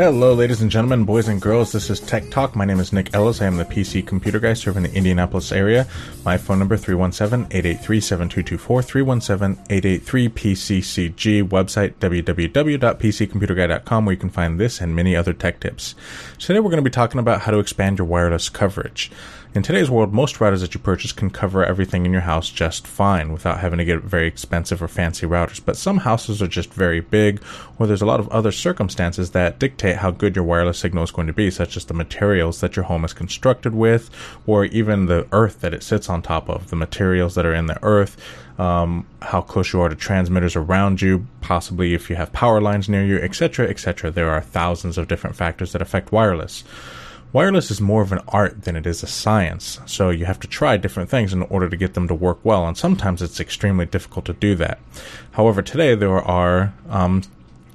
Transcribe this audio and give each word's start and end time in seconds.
Hello, 0.00 0.32
ladies 0.32 0.62
and 0.62 0.70
gentlemen, 0.70 1.04
boys 1.04 1.28
and 1.28 1.42
girls. 1.42 1.72
This 1.72 1.90
is 1.90 2.00
Tech 2.00 2.30
Talk. 2.30 2.56
My 2.56 2.64
name 2.64 2.80
is 2.80 2.90
Nick 2.90 3.12
Ellis. 3.12 3.42
I 3.42 3.44
am 3.44 3.58
the 3.58 3.66
PC 3.66 4.06
computer 4.06 4.40
guy 4.40 4.54
serving 4.54 4.84
the 4.84 4.94
Indianapolis 4.94 5.52
area. 5.52 5.86
My 6.24 6.38
phone 6.38 6.58
number 6.58 6.78
317-883-7224, 6.78 9.58
317-883-PCCG. 9.68 11.46
Website 11.46 11.96
www.pccomputerguy.com 11.96 14.06
where 14.06 14.14
you 14.14 14.18
can 14.18 14.30
find 14.30 14.58
this 14.58 14.80
and 14.80 14.96
many 14.96 15.14
other 15.14 15.34
tech 15.34 15.60
tips. 15.60 15.94
Today 16.38 16.60
we're 16.60 16.70
going 16.70 16.82
to 16.82 16.82
be 16.82 16.88
talking 16.88 17.20
about 17.20 17.42
how 17.42 17.52
to 17.52 17.58
expand 17.58 17.98
your 17.98 18.06
wireless 18.06 18.48
coverage. 18.48 19.10
In 19.52 19.64
today's 19.64 19.90
world, 19.90 20.14
most 20.14 20.36
routers 20.36 20.60
that 20.60 20.74
you 20.74 20.80
purchase 20.80 21.10
can 21.10 21.28
cover 21.28 21.64
everything 21.64 22.06
in 22.06 22.12
your 22.12 22.20
house 22.20 22.50
just 22.50 22.86
fine 22.86 23.32
without 23.32 23.58
having 23.58 23.78
to 23.78 23.84
get 23.84 23.98
very 24.00 24.28
expensive 24.28 24.80
or 24.80 24.86
fancy 24.86 25.26
routers. 25.26 25.60
But 25.64 25.76
some 25.76 25.98
houses 25.98 26.40
are 26.40 26.46
just 26.46 26.72
very 26.72 27.00
big, 27.00 27.42
or 27.76 27.88
there's 27.88 28.00
a 28.00 28.06
lot 28.06 28.20
of 28.20 28.28
other 28.28 28.52
circumstances 28.52 29.32
that 29.32 29.58
dictate 29.58 29.96
how 29.96 30.12
good 30.12 30.36
your 30.36 30.44
wireless 30.44 30.78
signal 30.78 31.02
is 31.02 31.10
going 31.10 31.26
to 31.26 31.32
be, 31.32 31.50
such 31.50 31.76
as 31.76 31.84
the 31.84 31.94
materials 31.94 32.60
that 32.60 32.76
your 32.76 32.84
home 32.84 33.04
is 33.04 33.12
constructed 33.12 33.74
with, 33.74 34.08
or 34.46 34.66
even 34.66 35.06
the 35.06 35.26
earth 35.32 35.62
that 35.62 35.74
it 35.74 35.82
sits 35.82 36.08
on 36.08 36.22
top 36.22 36.48
of, 36.48 36.70
the 36.70 36.76
materials 36.76 37.34
that 37.34 37.44
are 37.44 37.54
in 37.54 37.66
the 37.66 37.82
earth, 37.82 38.16
um, 38.60 39.04
how 39.20 39.40
close 39.40 39.72
you 39.72 39.80
are 39.80 39.88
to 39.88 39.96
transmitters 39.96 40.54
around 40.54 41.02
you, 41.02 41.26
possibly 41.40 41.92
if 41.92 42.08
you 42.08 42.14
have 42.14 42.32
power 42.32 42.60
lines 42.60 42.88
near 42.88 43.04
you, 43.04 43.16
etc., 43.16 43.68
etc. 43.68 44.12
There 44.12 44.30
are 44.30 44.42
thousands 44.42 44.96
of 44.96 45.08
different 45.08 45.34
factors 45.34 45.72
that 45.72 45.82
affect 45.82 46.12
wireless. 46.12 46.62
Wireless 47.32 47.70
is 47.70 47.80
more 47.80 48.02
of 48.02 48.10
an 48.10 48.18
art 48.26 48.64
than 48.64 48.74
it 48.74 48.88
is 48.88 49.04
a 49.04 49.06
science, 49.06 49.78
so 49.86 50.10
you 50.10 50.24
have 50.24 50.40
to 50.40 50.48
try 50.48 50.76
different 50.76 51.08
things 51.08 51.32
in 51.32 51.42
order 51.42 51.68
to 51.68 51.76
get 51.76 51.94
them 51.94 52.08
to 52.08 52.14
work 52.14 52.40
well, 52.42 52.66
and 52.66 52.76
sometimes 52.76 53.22
it's 53.22 53.38
extremely 53.38 53.86
difficult 53.86 54.24
to 54.24 54.32
do 54.32 54.56
that. 54.56 54.80
However, 55.30 55.62
today 55.62 55.94
there 55.94 56.20
are 56.20 56.74
um, 56.88 57.22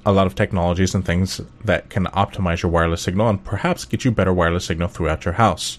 a 0.04 0.12
lot 0.12 0.26
of 0.26 0.34
technologies 0.34 0.94
and 0.94 1.06
things 1.06 1.40
that 1.64 1.88
can 1.88 2.04
optimize 2.08 2.62
your 2.62 2.70
wireless 2.70 3.00
signal 3.00 3.30
and 3.30 3.42
perhaps 3.42 3.86
get 3.86 4.04
you 4.04 4.10
better 4.10 4.32
wireless 4.32 4.66
signal 4.66 4.88
throughout 4.88 5.24
your 5.24 5.34
house. 5.34 5.78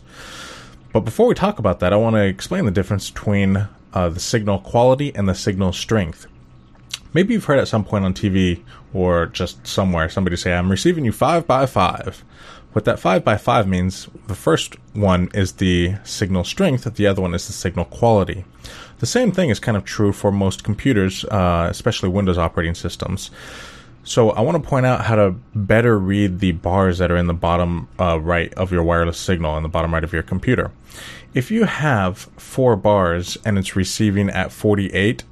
But 0.92 1.02
before 1.02 1.28
we 1.28 1.36
talk 1.36 1.60
about 1.60 1.80
that, 1.82 1.94
I 1.94 1.98
want 1.98 2.16
to 2.16 2.26
explain 2.26 2.66
the 2.66 2.72
difference 2.72 3.12
between 3.12 3.68
uh, 3.94 4.10
the 4.10 4.20
signal 4.20 4.58
quality 4.58 5.14
and 5.14 5.30
the 5.30 5.36
signal 5.36 5.72
strength. 5.72 6.26
Maybe 7.14 7.36
you've 7.36 7.46
heard 7.46 7.60
at 7.60 7.68
some 7.68 7.86
point 7.86 8.06
on 8.06 8.16
TV 8.16 8.64
or 8.92 9.28
just 9.28 9.68
somewhere 9.68 10.10
somebody 10.10 10.36
say, 10.36 10.54
I'm 10.54 10.72
receiving 10.72 11.06
you 11.06 11.12
5 11.12 11.46
by 11.46 11.68
5 11.68 12.24
what 12.78 12.86
that 12.86 13.00
5 13.00 13.24
by 13.24 13.38
5 13.38 13.68
means, 13.68 14.08
the 14.28 14.36
first 14.36 14.76
one 14.94 15.32
is 15.34 15.54
the 15.54 15.96
signal 16.04 16.44
strength, 16.44 16.84
the 16.94 17.08
other 17.08 17.24
one 17.24 17.34
is 17.34 17.48
the 17.48 17.54
signal 17.54 17.86
quality. 17.86 18.46
The 19.00 19.08
same 19.08 19.32
thing 19.32 19.50
is 19.50 19.60
kind 19.60 19.76
of 19.76 19.84
true 19.84 20.14
for 20.14 20.32
most 20.32 20.64
computers, 20.64 21.26
uh, 21.26 21.70
especially 21.72 22.10
Windows 22.10 22.38
operating 22.38 22.76
systems. 22.76 23.32
So 24.04 24.30
I 24.30 24.42
want 24.42 24.62
to 24.62 24.70
point 24.70 24.86
out 24.86 25.06
how 25.06 25.16
to 25.16 25.32
better 25.56 25.98
read 25.98 26.38
the 26.38 26.52
bars 26.52 27.00
that 27.00 27.10
are 27.10 27.18
in 27.18 27.26
the 27.26 27.34
bottom 27.34 27.88
uh, 28.00 28.20
right 28.20 28.54
of 28.54 28.72
your 28.72 28.84
wireless 28.84 29.18
signal 29.18 29.58
in 29.58 29.64
the 29.64 29.70
bottom 29.70 29.92
right 29.92 30.04
of 30.04 30.14
your 30.14 30.22
computer. 30.22 30.70
If 31.34 31.50
you 31.50 31.64
have 31.64 32.30
four 32.38 32.76
bars 32.76 33.40
and 33.44 33.58
it's 33.58 33.76
receiving 33.76 34.30
at 34.30 34.52
48, 34.52 35.24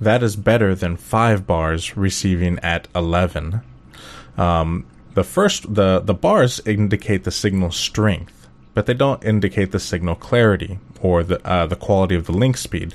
that 0.00 0.24
is 0.24 0.34
better 0.34 0.74
than 0.74 0.96
five 0.96 1.46
bars 1.46 1.96
receiving 1.96 2.58
at 2.64 2.88
11. 2.96 3.60
Um, 4.36 4.86
the 5.14 5.24
first 5.24 5.74
the 5.74 6.00
the 6.00 6.14
bars 6.14 6.60
indicate 6.66 7.24
the 7.24 7.30
signal 7.30 7.70
strength, 7.70 8.48
but 8.74 8.86
they 8.86 8.94
don't 8.94 9.24
indicate 9.24 9.72
the 9.72 9.80
signal 9.80 10.14
clarity 10.14 10.78
or 11.00 11.22
the 11.22 11.44
uh, 11.46 11.66
the 11.66 11.76
quality 11.76 12.14
of 12.14 12.26
the 12.26 12.32
link 12.32 12.56
speed. 12.56 12.94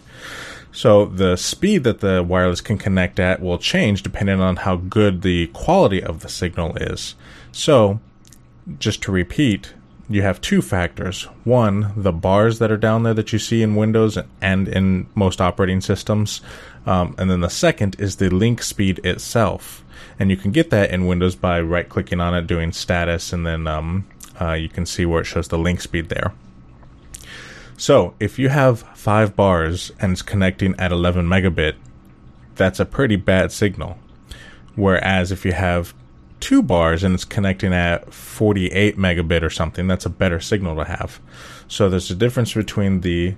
So 0.71 1.05
the 1.05 1.37
speed 1.37 1.85
that 1.85 2.01
the 2.01 2.21
wireless 2.21 2.59
can 2.59 2.77
connect 2.77 3.17
at 3.17 3.41
will 3.41 3.57
change 3.57 4.03
depending 4.03 4.41
on 4.41 4.57
how 4.57 4.75
good 4.75 5.21
the 5.21 5.47
quality 5.47 6.03
of 6.03 6.19
the 6.19 6.27
signal 6.27 6.75
is. 6.75 7.15
So, 7.53 8.01
just 8.77 9.01
to 9.03 9.11
repeat, 9.13 9.73
you 10.09 10.21
have 10.21 10.41
two 10.41 10.61
factors. 10.61 11.23
One, 11.43 11.93
the 11.95 12.11
bars 12.11 12.59
that 12.59 12.71
are 12.71 12.77
down 12.77 13.03
there 13.03 13.13
that 13.13 13.33
you 13.33 13.39
see 13.39 13.61
in 13.61 13.75
Windows 13.75 14.17
and 14.41 14.67
in 14.67 15.07
most 15.15 15.41
operating 15.41 15.81
systems. 15.81 16.41
Um, 16.85 17.15
and 17.17 17.29
then 17.29 17.41
the 17.41 17.49
second 17.49 17.95
is 17.99 18.17
the 18.17 18.29
link 18.29 18.61
speed 18.61 19.03
itself 19.03 19.83
and 20.19 20.29
you 20.29 20.37
can 20.37 20.51
get 20.51 20.69
that 20.69 20.91
in 20.91 21.07
Windows 21.07 21.35
by 21.35 21.59
right 21.59 21.87
clicking 21.87 22.21
on 22.21 22.35
it, 22.35 22.47
doing 22.47 22.71
status, 22.71 23.33
and 23.33 23.45
then 23.45 23.67
um, 23.67 24.07
uh, 24.39 24.53
you 24.53 24.69
can 24.69 24.85
see 24.85 25.05
where 25.05 25.21
it 25.21 25.25
shows 25.25 25.47
the 25.47 25.57
link 25.57 25.81
speed 25.81 26.09
there. 26.09 26.33
So 27.77 28.13
if 28.19 28.39
you 28.39 28.49
have 28.49 28.81
five 28.95 29.35
bars 29.35 29.91
and 29.99 30.13
it's 30.13 30.21
connecting 30.21 30.75
at 30.79 30.91
11 30.91 31.27
megabit, 31.27 31.75
that's 32.55 32.79
a 32.79 32.85
pretty 32.85 33.17
bad 33.17 33.51
signal. 33.51 33.97
Whereas 34.75 35.31
if 35.31 35.43
you 35.45 35.51
have 35.51 35.93
two 36.39 36.61
bars 36.61 37.03
and 37.03 37.13
it's 37.13 37.25
connecting 37.25 37.73
at 37.73 38.13
48 38.13 38.97
megabit 38.97 39.41
or 39.41 39.49
something, 39.49 39.87
that's 39.87 40.05
a 40.05 40.09
better 40.09 40.39
signal 40.39 40.75
to 40.75 40.85
have. 40.85 41.19
So 41.67 41.89
there's 41.89 42.11
a 42.11 42.15
difference 42.15 42.53
between 42.53 43.01
the 43.01 43.35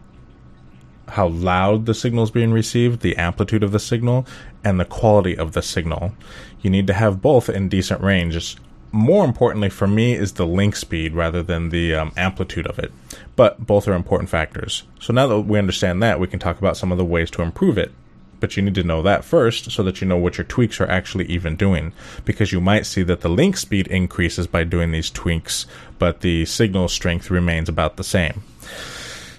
how 1.10 1.28
loud 1.28 1.86
the 1.86 1.94
signal 1.94 2.24
is 2.24 2.32
being 2.32 2.52
received, 2.52 3.00
the 3.00 3.16
amplitude 3.16 3.64
of 3.64 3.72
the 3.72 3.80
signal, 3.80 4.26
and 4.64 4.80
the 4.80 4.86
quality 4.86 5.38
of 5.38 5.54
the 5.54 5.62
signal. 5.62 6.14
You 6.62 6.70
need 6.70 6.88
to 6.88 6.94
have 6.94 7.22
both 7.22 7.50
in 7.50 7.70
decent 7.70 8.02
range. 8.02 8.58
More 8.92 9.24
importantly 9.24 9.70
for 9.70 9.88
me 9.88 10.14
is 10.14 10.34
the 10.34 10.46
link 10.46 10.76
speed 10.76 11.14
rather 11.14 11.42
than 11.42 11.70
the 11.70 11.96
um, 11.96 12.12
amplitude 12.18 12.68
of 12.68 12.80
it. 12.80 12.92
But 13.36 13.66
both 13.66 13.88
are 13.88 13.94
important 13.94 14.30
factors. 14.30 14.84
So 15.00 15.14
now 15.14 15.28
that 15.28 15.42
we 15.42 15.60
understand 15.60 16.04
that, 16.04 16.20
we 16.20 16.28
can 16.28 16.40
talk 16.40 16.58
about 16.60 16.78
some 16.78 16.92
of 16.92 16.98
the 16.98 17.06
ways 17.06 17.32
to 17.32 17.42
improve 17.42 17.78
it. 17.78 17.92
But 18.40 18.56
you 18.56 18.64
need 18.64 18.76
to 18.76 18.84
know 18.84 19.02
that 19.02 19.26
first 19.26 19.72
so 19.72 19.84
that 19.84 20.02
you 20.02 20.08
know 20.08 20.18
what 20.18 20.38
your 20.38 20.46
tweaks 20.46 20.80
are 20.80 20.90
actually 20.90 21.26
even 21.26 21.56
doing. 21.56 21.94
Because 22.26 22.52
you 22.52 22.62
might 22.62 22.86
see 22.86 23.04
that 23.04 23.22
the 23.22 23.30
link 23.30 23.58
speed 23.58 23.88
increases 23.88 24.48
by 24.48 24.64
doing 24.64 24.92
these 24.92 25.10
tweaks, 25.10 25.66
but 26.00 26.22
the 26.22 26.46
signal 26.46 26.88
strength 26.88 27.32
remains 27.32 27.70
about 27.70 27.98
the 27.98 28.04
same. 28.04 28.44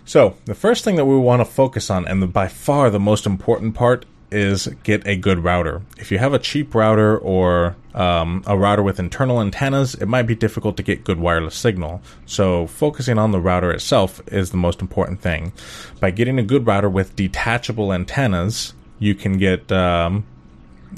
So, 0.05 0.37
the 0.47 0.55
first 0.55 0.85
thing 0.85 0.97
that 0.97 1.05
we 1.05 1.19
want 1.19 1.41
to 1.41 1.45
focus 1.45 1.91
on, 1.91 2.09
and 2.09 2.23
the, 2.23 2.27
by 2.27 2.49
far 2.49 2.89
the 2.89 2.99
most 2.99 3.27
important 3.27 3.75
part, 3.75 4.07
is 4.31 4.67
get 4.83 5.07
a 5.07 5.17
good 5.17 5.45
router. 5.45 5.83
If 5.99 6.11
you 6.11 6.19
have 6.19 6.35
a 6.35 6.39
cheap 6.39 6.75
router 6.75 7.19
or 7.19 7.77
um, 7.95 8.43
a 8.47 8.57
router 8.57 8.83
with 8.83 8.99
internal 8.99 9.41
antennas, 9.41 9.95
it 9.95 10.07
might 10.07 10.23
be 10.23 10.35
difficult 10.35 10.77
to 10.79 10.83
get 10.83 11.05
good 11.05 11.19
wireless 11.19 11.55
signal. 11.55 12.03
So, 12.27 12.67
focusing 12.67 13.19
on 13.19 13.33
the 13.33 13.41
router 13.41 13.71
itself 13.71 14.23
is 14.29 14.51
the 14.51 14.57
most 14.57 14.81
important 14.81 15.21
thing. 15.21 15.53
By 16.01 16.11
getting 16.11 16.39
a 16.39 16.43
good 16.43 16.67
router 16.67 16.89
with 16.89 17.17
detachable 17.17 17.93
antennas, 17.93 18.73
you 18.99 19.15
can 19.15 19.39
get 19.39 19.71
um, 19.73 20.27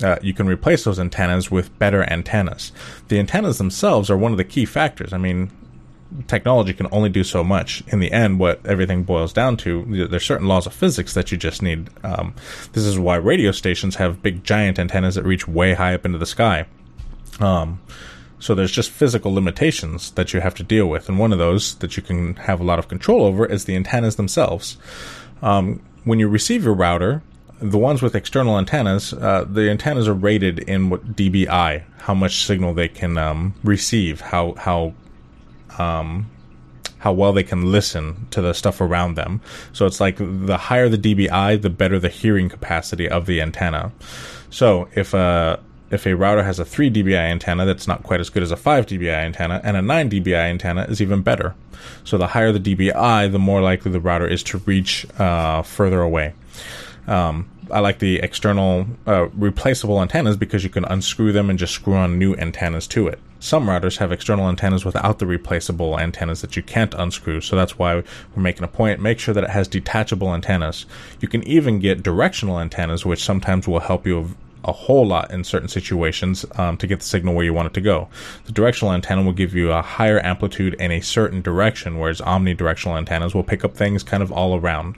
uh, 0.02 0.16
you 0.22 0.32
can 0.32 0.46
replace 0.46 0.84
those 0.84 0.98
antennas 1.00 1.50
with 1.50 1.76
better 1.78 2.02
antennas. 2.10 2.72
The 3.08 3.18
antennas 3.18 3.58
themselves 3.58 4.10
are 4.10 4.16
one 4.16 4.32
of 4.32 4.38
the 4.38 4.44
key 4.44 4.64
factors. 4.64 5.12
I 5.12 5.18
mean, 5.18 5.50
technology 6.26 6.72
can 6.72 6.86
only 6.92 7.08
do 7.08 7.24
so 7.24 7.42
much. 7.44 7.82
In 7.88 8.00
the 8.00 8.12
end, 8.12 8.38
what 8.38 8.64
everything 8.64 9.02
boils 9.02 9.32
down 9.32 9.56
to, 9.58 10.06
there's 10.08 10.24
certain 10.24 10.48
laws 10.48 10.66
of 10.66 10.72
physics 10.72 11.14
that 11.14 11.30
you 11.30 11.38
just 11.38 11.62
need. 11.62 11.90
Um, 12.04 12.34
this 12.72 12.84
is 12.84 12.98
why 12.98 13.16
radio 13.16 13.52
stations 13.52 13.96
have 13.96 14.22
big 14.22 14.44
giant 14.44 14.78
antennas 14.78 15.16
that 15.16 15.24
reach 15.24 15.46
way 15.46 15.74
high 15.74 15.94
up 15.94 16.04
into 16.04 16.18
the 16.18 16.26
sky. 16.26 16.66
Um, 17.40 17.80
so 18.38 18.54
there's 18.54 18.72
just 18.72 18.90
physical 18.90 19.32
limitations 19.32 20.12
that 20.12 20.32
you 20.32 20.40
have 20.40 20.54
to 20.56 20.62
deal 20.62 20.86
with, 20.86 21.08
and 21.08 21.18
one 21.18 21.32
of 21.32 21.38
those 21.38 21.74
that 21.76 21.96
you 21.96 22.02
can 22.02 22.36
have 22.36 22.60
a 22.60 22.64
lot 22.64 22.78
of 22.78 22.88
control 22.88 23.24
over 23.24 23.44
is 23.44 23.66
the 23.66 23.76
antennas 23.76 24.16
themselves. 24.16 24.78
Um, 25.42 25.82
when 26.04 26.18
you 26.18 26.28
receive 26.28 26.64
your 26.64 26.74
router, 26.74 27.22
the 27.60 27.78
ones 27.78 28.02
with 28.02 28.14
external 28.14 28.58
antennas, 28.58 29.12
uh, 29.12 29.44
the 29.48 29.70
antennas 29.70 30.08
are 30.08 30.14
rated 30.14 30.60
in 30.60 30.90
what 30.90 31.14
dBi, 31.14 31.82
how 31.98 32.14
much 32.14 32.44
signal 32.44 32.74
they 32.74 32.88
can 32.88 33.18
um, 33.18 33.54
receive, 33.62 34.20
how 34.20 34.54
how 34.54 34.94
um, 35.78 36.30
how 36.98 37.12
well 37.12 37.32
they 37.32 37.42
can 37.42 37.70
listen 37.70 38.26
to 38.30 38.42
the 38.42 38.52
stuff 38.52 38.80
around 38.80 39.14
them. 39.14 39.40
So 39.72 39.86
it's 39.86 40.00
like 40.00 40.16
the 40.18 40.56
higher 40.56 40.88
the 40.88 40.98
dBi, 40.98 41.60
the 41.60 41.70
better 41.70 41.98
the 41.98 42.08
hearing 42.08 42.48
capacity 42.48 43.08
of 43.08 43.26
the 43.26 43.40
antenna. 43.40 43.92
So 44.50 44.88
if 44.94 45.14
a 45.14 45.60
if 45.90 46.06
a 46.06 46.14
router 46.14 46.44
has 46.44 46.58
a 46.60 46.64
3 46.64 46.90
dBi 46.90 47.16
antenna, 47.16 47.66
that's 47.66 47.88
not 47.88 48.04
quite 48.04 48.20
as 48.20 48.30
good 48.30 48.44
as 48.44 48.52
a 48.52 48.56
5 48.56 48.86
dBi 48.86 49.12
antenna, 49.12 49.60
and 49.64 49.76
a 49.76 49.82
9 49.82 50.10
dBi 50.10 50.34
antenna 50.36 50.84
is 50.84 51.02
even 51.02 51.22
better. 51.22 51.54
So 52.04 52.16
the 52.16 52.28
higher 52.28 52.52
the 52.52 52.60
dBi, 52.60 53.32
the 53.32 53.38
more 53.38 53.60
likely 53.60 53.90
the 53.90 54.00
router 54.00 54.26
is 54.26 54.42
to 54.44 54.58
reach 54.58 55.04
uh, 55.18 55.62
further 55.62 56.00
away. 56.00 56.32
Um, 57.06 57.50
I 57.70 57.80
like 57.80 58.00
the 58.00 58.16
external 58.16 58.86
uh, 59.06 59.28
replaceable 59.28 60.00
antennas 60.02 60.36
because 60.36 60.64
you 60.64 60.70
can 60.70 60.84
unscrew 60.84 61.32
them 61.32 61.50
and 61.50 61.58
just 61.58 61.74
screw 61.74 61.94
on 61.94 62.18
new 62.18 62.34
antennas 62.34 62.86
to 62.88 63.06
it. 63.06 63.20
Some 63.38 63.66
routers 63.66 63.98
have 63.98 64.12
external 64.12 64.48
antennas 64.48 64.84
without 64.84 65.18
the 65.18 65.26
replaceable 65.26 65.98
antennas 65.98 66.42
that 66.42 66.56
you 66.56 66.62
can't 66.62 66.94
unscrew, 66.94 67.40
so 67.40 67.56
that's 67.56 67.78
why 67.78 67.94
we're 67.94 68.42
making 68.42 68.64
a 68.64 68.68
point. 68.68 69.00
Make 69.00 69.18
sure 69.18 69.32
that 69.32 69.44
it 69.44 69.50
has 69.50 69.66
detachable 69.66 70.34
antennas. 70.34 70.84
You 71.20 71.28
can 71.28 71.42
even 71.44 71.78
get 71.78 72.02
directional 72.02 72.60
antennas, 72.60 73.06
which 73.06 73.22
sometimes 73.22 73.66
will 73.66 73.80
help 73.80 74.06
you 74.06 74.36
a 74.62 74.72
whole 74.72 75.06
lot 75.06 75.30
in 75.30 75.42
certain 75.42 75.68
situations 75.68 76.44
um, 76.56 76.76
to 76.76 76.86
get 76.86 76.98
the 76.98 77.04
signal 77.04 77.34
where 77.34 77.44
you 77.44 77.54
want 77.54 77.66
it 77.66 77.74
to 77.74 77.80
go. 77.80 78.08
The 78.44 78.52
directional 78.52 78.92
antenna 78.92 79.22
will 79.22 79.32
give 79.32 79.54
you 79.54 79.72
a 79.72 79.80
higher 79.80 80.22
amplitude 80.24 80.74
in 80.74 80.90
a 80.90 81.00
certain 81.00 81.40
direction, 81.40 81.98
whereas 81.98 82.20
omnidirectional 82.20 82.98
antennas 82.98 83.34
will 83.34 83.42
pick 83.42 83.64
up 83.64 83.74
things 83.74 84.02
kind 84.02 84.22
of 84.22 84.30
all 84.30 84.54
around. 84.54 84.96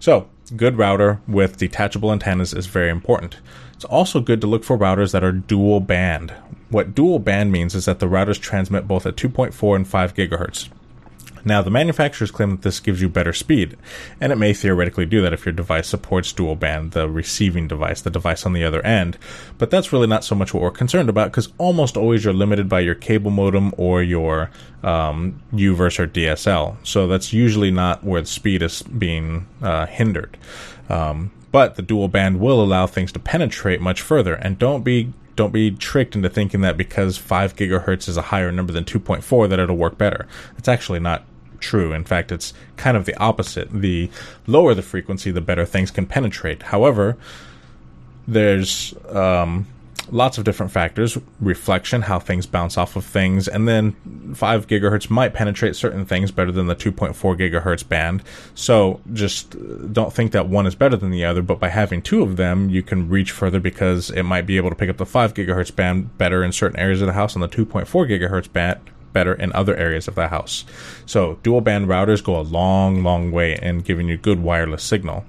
So, 0.00 0.28
good 0.50 0.78
router 0.78 1.20
with 1.26 1.56
detachable 1.56 2.12
antennas 2.12 2.52
is 2.52 2.66
very 2.66 2.90
important. 2.90 3.36
It's 3.74 3.84
also 3.84 4.20
good 4.20 4.40
to 4.40 4.46
look 4.46 4.64
for 4.64 4.76
routers 4.76 5.12
that 5.12 5.24
are 5.24 5.32
dual 5.32 5.80
band. 5.80 6.32
What 6.70 6.94
dual 6.94 7.18
band 7.18 7.52
means 7.52 7.74
is 7.74 7.84
that 7.84 7.98
the 7.98 8.06
routers 8.06 8.40
transmit 8.40 8.88
both 8.88 9.06
at 9.06 9.16
2.4 9.16 9.76
and 9.76 9.86
5 9.86 10.14
gigahertz. 10.14 10.68
Now, 11.44 11.62
the 11.62 11.70
manufacturers 11.70 12.30
claim 12.30 12.50
that 12.50 12.62
this 12.62 12.80
gives 12.80 13.00
you 13.00 13.08
better 13.08 13.32
speed, 13.32 13.76
and 14.20 14.32
it 14.32 14.36
may 14.36 14.52
theoretically 14.52 15.06
do 15.06 15.22
that 15.22 15.32
if 15.32 15.44
your 15.46 15.52
device 15.52 15.88
supports 15.88 16.32
dual 16.32 16.56
band, 16.56 16.92
the 16.92 17.08
receiving 17.08 17.68
device, 17.68 18.00
the 18.00 18.10
device 18.10 18.46
on 18.46 18.52
the 18.52 18.64
other 18.64 18.84
end. 18.84 19.18
But 19.58 19.70
that's 19.70 19.92
really 19.92 20.06
not 20.06 20.24
so 20.24 20.34
much 20.34 20.52
what 20.52 20.62
we're 20.62 20.70
concerned 20.70 21.08
about 21.08 21.30
because 21.30 21.52
almost 21.58 21.96
always 21.96 22.24
you're 22.24 22.34
limited 22.34 22.68
by 22.68 22.80
your 22.80 22.94
cable 22.94 23.30
modem 23.30 23.72
or 23.76 24.02
your 24.02 24.50
um, 24.82 25.42
UVerse 25.52 25.98
or 25.98 26.06
DSL. 26.06 26.76
So 26.84 27.06
that's 27.06 27.32
usually 27.32 27.70
not 27.70 28.04
where 28.04 28.20
the 28.20 28.26
speed 28.26 28.62
is 28.62 28.82
being 28.82 29.46
uh, 29.62 29.86
hindered. 29.86 30.36
Um, 30.88 31.32
but 31.50 31.76
the 31.76 31.82
dual 31.82 32.08
band 32.08 32.40
will 32.40 32.62
allow 32.62 32.86
things 32.86 33.12
to 33.12 33.18
penetrate 33.18 33.80
much 33.80 34.02
further, 34.02 34.34
and 34.34 34.58
don't 34.58 34.82
be 34.82 35.12
don't 35.38 35.52
be 35.52 35.70
tricked 35.70 36.16
into 36.16 36.28
thinking 36.28 36.62
that 36.62 36.76
because 36.76 37.16
5 37.16 37.54
gigahertz 37.54 38.08
is 38.08 38.16
a 38.16 38.22
higher 38.22 38.50
number 38.50 38.72
than 38.72 38.84
2.4 38.84 39.48
that 39.48 39.60
it'll 39.60 39.76
work 39.76 39.96
better. 39.96 40.26
It's 40.58 40.66
actually 40.66 40.98
not 40.98 41.24
true. 41.60 41.92
In 41.92 42.02
fact, 42.02 42.32
it's 42.32 42.52
kind 42.76 42.96
of 42.96 43.04
the 43.04 43.16
opposite. 43.18 43.70
The 43.70 44.10
lower 44.48 44.74
the 44.74 44.82
frequency, 44.82 45.30
the 45.30 45.40
better 45.40 45.64
things 45.64 45.92
can 45.92 46.06
penetrate. 46.06 46.64
However, 46.64 47.16
there's 48.26 48.92
um, 49.10 49.68
lots 50.10 50.38
of 50.38 50.44
different 50.44 50.72
factors 50.72 51.18
reflection, 51.40 52.02
how 52.02 52.18
things 52.18 52.46
bounce 52.46 52.76
off 52.76 52.96
of 52.96 53.04
things, 53.04 53.48
and 53.48 53.68
then 53.68 53.92
5 54.34 54.66
gigahertz 54.66 55.10
might 55.10 55.34
penetrate 55.34 55.76
certain 55.76 56.04
things 56.04 56.30
better 56.30 56.52
than 56.52 56.66
the 56.66 56.76
2.4 56.76 57.14
gigahertz 57.14 57.88
band. 57.88 58.22
So 58.54 59.00
just 59.12 59.54
uh, 59.54 59.58
don't 59.92 60.12
think 60.12 60.32
that 60.32 60.48
one 60.48 60.66
is 60.66 60.74
better 60.74 60.96
than 60.96 61.10
the 61.10 61.24
other, 61.24 61.42
but 61.42 61.58
by 61.58 61.68
having 61.68 62.02
two 62.02 62.22
of 62.22 62.36
them, 62.36 62.70
you 62.70 62.82
can 62.82 63.08
reach 63.08 63.30
further 63.30 63.60
because 63.60 64.10
it 64.10 64.24
might 64.24 64.46
be 64.46 64.56
able 64.56 64.70
to 64.70 64.76
pick 64.76 64.90
up 64.90 64.96
the 64.96 65.06
5 65.06 65.34
gigahertz 65.34 65.74
band 65.74 66.16
better 66.18 66.42
in 66.42 66.52
certain 66.52 66.78
areas 66.78 67.00
of 67.00 67.06
the 67.06 67.12
house 67.12 67.34
and 67.34 67.42
the 67.42 67.48
2.4 67.48 67.86
gigahertz 67.86 68.52
band 68.52 68.80
better 69.12 69.34
in 69.34 69.52
other 69.52 69.76
areas 69.76 70.08
of 70.08 70.14
the 70.14 70.28
house. 70.28 70.64
So 71.06 71.38
dual 71.42 71.60
band 71.60 71.86
routers 71.86 72.22
go 72.22 72.38
a 72.38 72.42
long, 72.42 73.02
long 73.02 73.30
way 73.30 73.58
in 73.60 73.80
giving 73.80 74.08
you 74.08 74.16
good 74.16 74.40
wireless 74.40 74.82
signal. 74.82 75.24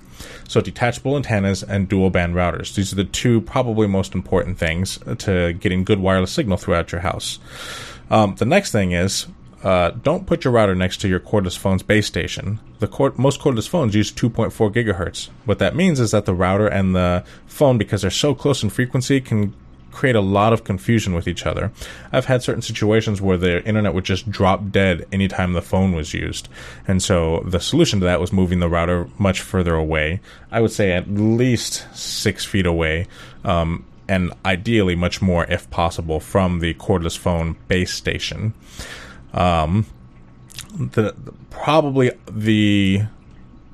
So 0.47 0.61
detachable 0.61 1.15
antennas 1.15 1.63
and 1.63 1.87
dual 1.87 2.09
band 2.09 2.35
routers. 2.35 2.75
These 2.75 2.91
are 2.91 2.97
the 2.97 3.05
two 3.05 3.41
probably 3.41 3.87
most 3.87 4.13
important 4.13 4.57
things 4.57 4.99
to 5.19 5.53
getting 5.53 5.83
good 5.83 5.99
wireless 5.99 6.31
signal 6.31 6.57
throughout 6.57 6.91
your 6.91 7.01
house. 7.01 7.39
Um, 8.09 8.35
the 8.35 8.45
next 8.45 8.71
thing 8.71 8.91
is 8.91 9.27
uh, 9.63 9.91
don't 9.91 10.25
put 10.25 10.43
your 10.43 10.53
router 10.53 10.73
next 10.73 10.97
to 11.01 11.07
your 11.07 11.19
cordless 11.19 11.57
phone's 11.57 11.83
base 11.83 12.07
station. 12.07 12.59
The 12.79 12.87
cord- 12.87 13.19
most 13.19 13.41
cordless 13.41 13.67
phones 13.67 13.93
use 13.93 14.11
2.4 14.11 14.73
gigahertz. 14.73 15.29
What 15.45 15.59
that 15.59 15.75
means 15.75 15.99
is 15.99 16.11
that 16.11 16.25
the 16.25 16.33
router 16.33 16.67
and 16.67 16.95
the 16.95 17.23
phone, 17.45 17.77
because 17.77 18.01
they're 18.01 18.11
so 18.11 18.33
close 18.33 18.63
in 18.63 18.69
frequency, 18.69 19.19
can 19.19 19.53
create 19.91 20.15
a 20.15 20.21
lot 20.21 20.53
of 20.53 20.63
confusion 20.63 21.13
with 21.13 21.27
each 21.27 21.45
other. 21.45 21.71
I've 22.11 22.25
had 22.25 22.43
certain 22.43 22.61
situations 22.61 23.21
where 23.21 23.37
the 23.37 23.65
internet 23.65 23.93
would 23.93 24.05
just 24.05 24.29
drop 24.29 24.71
dead 24.71 25.07
anytime 25.11 25.53
the 25.53 25.61
phone 25.61 25.93
was 25.93 26.13
used. 26.13 26.47
And 26.87 27.01
so 27.01 27.41
the 27.45 27.59
solution 27.59 27.99
to 27.99 28.05
that 28.05 28.19
was 28.19 28.31
moving 28.31 28.59
the 28.59 28.69
router 28.69 29.07
much 29.17 29.41
further 29.41 29.75
away. 29.75 30.21
I 30.51 30.61
would 30.61 30.71
say 30.71 30.91
at 30.91 31.09
least 31.09 31.87
six 31.95 32.45
feet 32.45 32.65
away. 32.65 33.07
Um, 33.43 33.85
and 34.07 34.33
ideally 34.43 34.95
much 34.95 35.21
more 35.21 35.45
if 35.45 35.69
possible 35.69 36.19
from 36.19 36.59
the 36.59 36.73
cordless 36.73 37.17
phone 37.17 37.55
base 37.67 37.93
station. 37.93 38.53
Um, 39.33 39.85
the 40.73 41.13
probably 41.51 42.11
the 42.29 43.03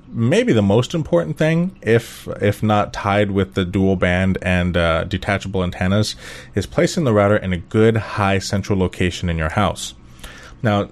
maybe 0.08 0.54
the 0.54 0.62
most 0.62 0.94
important 0.94 1.38
thing, 1.38 1.78
if 1.82 2.28
if 2.42 2.64
not 2.64 2.94
tied 2.94 3.32
with 3.32 3.54
the 3.54 3.66
dual 3.66 3.96
band 3.96 4.38
and 4.42 4.78
uh, 4.78 5.04
detachable 5.06 5.64
antennas, 5.64 6.16
is 6.54 6.66
placing 6.66 7.04
the 7.04 7.14
router 7.14 7.38
in 7.38 7.54
a 7.54 7.58
good 7.58 7.98
high 7.98 8.40
central 8.40 8.80
location 8.80 9.30
in 9.30 9.38
your 9.38 9.50
house. 9.50 9.94
Now, 10.62 10.90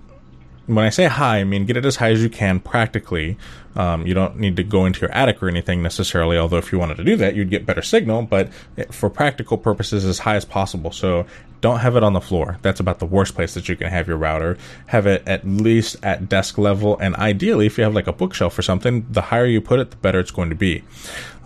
when 0.66 0.86
I 0.86 0.90
say 0.90 1.06
high, 1.06 1.40
I 1.40 1.44
mean 1.44 1.66
get 1.66 1.78
it 1.78 1.86
as 1.86 1.98
high 1.98 2.12
as 2.12 2.22
you 2.22 2.30
can 2.30 2.60
practically. 2.60 3.38
Um, 3.76 4.06
you 4.06 4.14
don't 4.14 4.38
need 4.38 4.56
to 4.58 4.64
go 4.64 4.86
into 4.86 5.02
your 5.02 5.12
attic 5.12 5.42
or 5.42 5.50
anything 5.50 5.82
necessarily, 5.82 6.38
although 6.38 6.58
if 6.58 6.72
you 6.72 6.80
wanted 6.80 6.98
to 6.98 7.04
do 7.04 7.16
that, 7.18 7.36
you'd 7.36 7.50
get 7.50 7.66
better 7.66 7.82
signal, 7.82 8.22
but 8.22 8.54
for 8.92 9.10
practical 9.10 9.58
purposes, 9.58 10.06
as 10.06 10.20
high 10.20 10.36
as 10.36 10.46
possible. 10.46 10.92
So 10.92 11.26
don't 11.64 11.80
have 11.80 11.96
it 11.96 12.04
on 12.04 12.12
the 12.12 12.20
floor. 12.20 12.60
That's 12.62 12.82
about 12.82 13.00
the 13.00 13.06
worst 13.06 13.36
place 13.36 13.54
that 13.54 13.70
you 13.70 13.78
can 13.78 13.88
have 13.88 14.06
your 14.06 14.18
router. 14.18 14.58
Have 14.88 15.08
it 15.08 15.26
at 15.26 15.48
least 15.48 15.96
at 16.04 16.28
desk 16.28 16.58
level, 16.58 17.00
and 17.00 17.16
ideally, 17.16 17.66
if 17.68 17.78
you 17.78 17.86
have 17.86 17.96
like 17.96 18.06
a 18.06 18.12
bookshelf 18.12 18.60
or 18.60 18.62
something, 18.62 19.08
the 19.10 19.22
higher 19.22 19.46
you 19.46 19.62
put 19.62 19.80
it, 19.80 19.92
the 19.92 19.96
better 19.98 20.20
it's 20.20 20.30
going 20.30 20.50
to 20.50 20.58
be. 20.58 20.84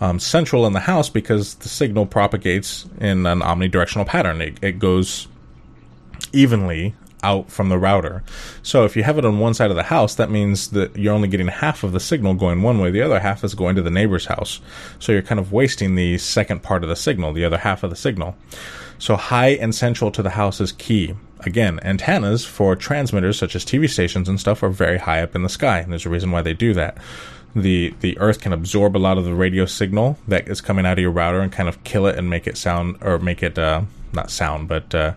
Um, 0.00 0.18
central 0.18 0.66
in 0.66 0.72
the 0.72 0.80
house 0.80 1.08
because 1.08 1.54
the 1.54 1.68
signal 1.68 2.04
propagates 2.04 2.84
in 3.00 3.26
an 3.26 3.40
omnidirectional 3.40 4.06
pattern. 4.06 4.42
It, 4.42 4.58
it 4.60 4.78
goes 4.80 5.28
evenly 6.32 6.94
out 7.22 7.50
from 7.50 7.68
the 7.68 7.78
router. 7.78 8.22
So 8.62 8.84
if 8.84 8.96
you 8.96 9.02
have 9.02 9.18
it 9.18 9.24
on 9.24 9.38
one 9.38 9.54
side 9.54 9.70
of 9.70 9.76
the 9.76 9.82
house, 9.82 10.14
that 10.16 10.30
means 10.30 10.68
that 10.70 10.96
you're 10.96 11.14
only 11.14 11.28
getting 11.28 11.48
half 11.48 11.82
of 11.82 11.92
the 11.92 12.00
signal 12.00 12.34
going 12.34 12.62
one 12.62 12.78
way, 12.78 12.90
the 12.90 13.02
other 13.02 13.20
half 13.20 13.44
is 13.44 13.54
going 13.54 13.76
to 13.76 13.82
the 13.82 13.90
neighbor's 13.90 14.26
house. 14.26 14.60
So 14.98 15.12
you're 15.12 15.22
kind 15.22 15.40
of 15.40 15.52
wasting 15.52 15.94
the 15.94 16.18
second 16.18 16.62
part 16.62 16.82
of 16.82 16.88
the 16.88 16.96
signal, 16.96 17.32
the 17.32 17.44
other 17.44 17.58
half 17.58 17.82
of 17.82 17.90
the 17.90 17.96
signal. 17.96 18.36
So 18.98 19.16
high 19.16 19.50
and 19.50 19.74
central 19.74 20.10
to 20.12 20.22
the 20.22 20.30
house 20.30 20.60
is 20.60 20.72
key. 20.72 21.14
Again, 21.40 21.78
antennas 21.82 22.44
for 22.44 22.74
transmitters 22.74 23.38
such 23.38 23.54
as 23.54 23.64
TV 23.64 23.88
stations 23.88 24.28
and 24.28 24.40
stuff 24.40 24.62
are 24.62 24.70
very 24.70 24.98
high 24.98 25.22
up 25.22 25.36
in 25.36 25.44
the 25.44 25.48
sky, 25.48 25.78
and 25.78 25.92
there's 25.92 26.06
a 26.06 26.10
reason 26.10 26.32
why 26.32 26.42
they 26.42 26.52
do 26.52 26.74
that. 26.74 26.98
The 27.54 27.94
the 28.00 28.18
earth 28.18 28.40
can 28.40 28.52
absorb 28.52 28.96
a 28.96 28.98
lot 28.98 29.18
of 29.18 29.24
the 29.24 29.34
radio 29.34 29.64
signal 29.64 30.18
that 30.26 30.48
is 30.48 30.60
coming 30.60 30.84
out 30.84 30.98
of 30.98 30.98
your 30.98 31.12
router 31.12 31.40
and 31.40 31.52
kind 31.52 31.68
of 31.68 31.82
kill 31.84 32.06
it 32.06 32.18
and 32.18 32.28
make 32.28 32.46
it 32.46 32.56
sound 32.56 32.98
or 33.00 33.18
make 33.18 33.42
it 33.42 33.56
uh, 33.56 33.82
not 34.12 34.30
sound, 34.30 34.68
but 34.68 34.94
uh, 34.94 35.14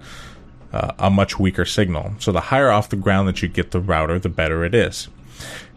uh, 0.74 0.94
a 1.00 1.10
much 1.10 1.40
weaker 1.40 1.66
signal. 1.66 2.14
So 2.20 2.32
the 2.32 2.40
higher 2.40 2.70
off 2.70 2.90
the 2.90 2.96
ground 2.96 3.28
that 3.28 3.42
you 3.42 3.48
get 3.48 3.72
the 3.72 3.80
router, 3.80 4.20
the 4.20 4.30
better 4.30 4.64
it 4.64 4.74
is. 4.74 5.10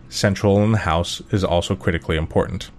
Central 0.09 0.63
in 0.63 0.73
the 0.73 0.79
house 0.79 1.23
is 1.31 1.43
also 1.43 1.75
critically 1.75 2.17
important. 2.17 2.71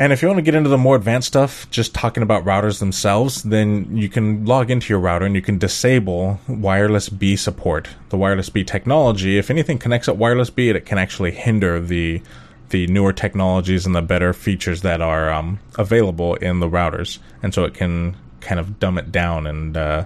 And 0.00 0.14
if 0.14 0.22
you 0.22 0.28
want 0.28 0.38
to 0.38 0.42
get 0.42 0.54
into 0.54 0.70
the 0.70 0.78
more 0.78 0.96
advanced 0.96 1.28
stuff, 1.28 1.70
just 1.70 1.94
talking 1.94 2.22
about 2.22 2.46
routers 2.46 2.78
themselves, 2.78 3.42
then 3.42 3.94
you 3.94 4.08
can 4.08 4.46
log 4.46 4.70
into 4.70 4.88
your 4.88 4.98
router 4.98 5.26
and 5.26 5.34
you 5.34 5.42
can 5.42 5.58
disable 5.58 6.40
wireless 6.48 7.10
B 7.10 7.36
support. 7.36 7.86
The 8.08 8.16
wireless 8.16 8.48
B 8.48 8.64
technology, 8.64 9.36
if 9.36 9.50
anything 9.50 9.78
connects 9.78 10.08
at 10.08 10.16
wireless 10.16 10.48
B, 10.48 10.70
it 10.70 10.86
can 10.86 10.96
actually 10.96 11.32
hinder 11.32 11.80
the 11.80 12.22
the 12.70 12.86
newer 12.86 13.12
technologies 13.12 13.84
and 13.84 13.94
the 13.94 14.00
better 14.00 14.32
features 14.32 14.82
that 14.82 15.02
are 15.02 15.30
um, 15.30 15.58
available 15.76 16.36
in 16.36 16.60
the 16.60 16.68
routers, 16.68 17.18
and 17.42 17.52
so 17.52 17.64
it 17.64 17.74
can 17.74 18.16
kind 18.40 18.58
of 18.58 18.78
dumb 18.78 18.96
it 18.96 19.12
down 19.12 19.46
and 19.46 19.76
uh, 19.76 20.04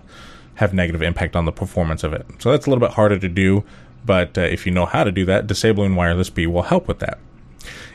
have 0.57 0.73
negative 0.73 1.03
impact 1.03 1.37
on 1.37 1.45
the 1.45 1.53
performance 1.53 2.05
of 2.05 2.13
it. 2.13 2.27
So 2.39 2.51
that's 2.51 2.67
a 2.67 2.71
little 2.71 2.87
bit 2.87 2.95
harder 2.95 3.19
to 3.19 3.29
do, 3.29 3.65
but 4.05 4.37
uh, 4.39 4.43
if 4.43 4.67
you 4.67 4.73
know 4.73 4.87
how 4.87 5.05
to 5.05 5.13
do 5.13 5.25
that, 5.27 5.47
disabling 5.47 5.97
wireless 5.97 6.31
B 6.31 6.47
will 6.47 6.63
help 6.63 6.89
with 6.89 7.01
that. 7.01 7.19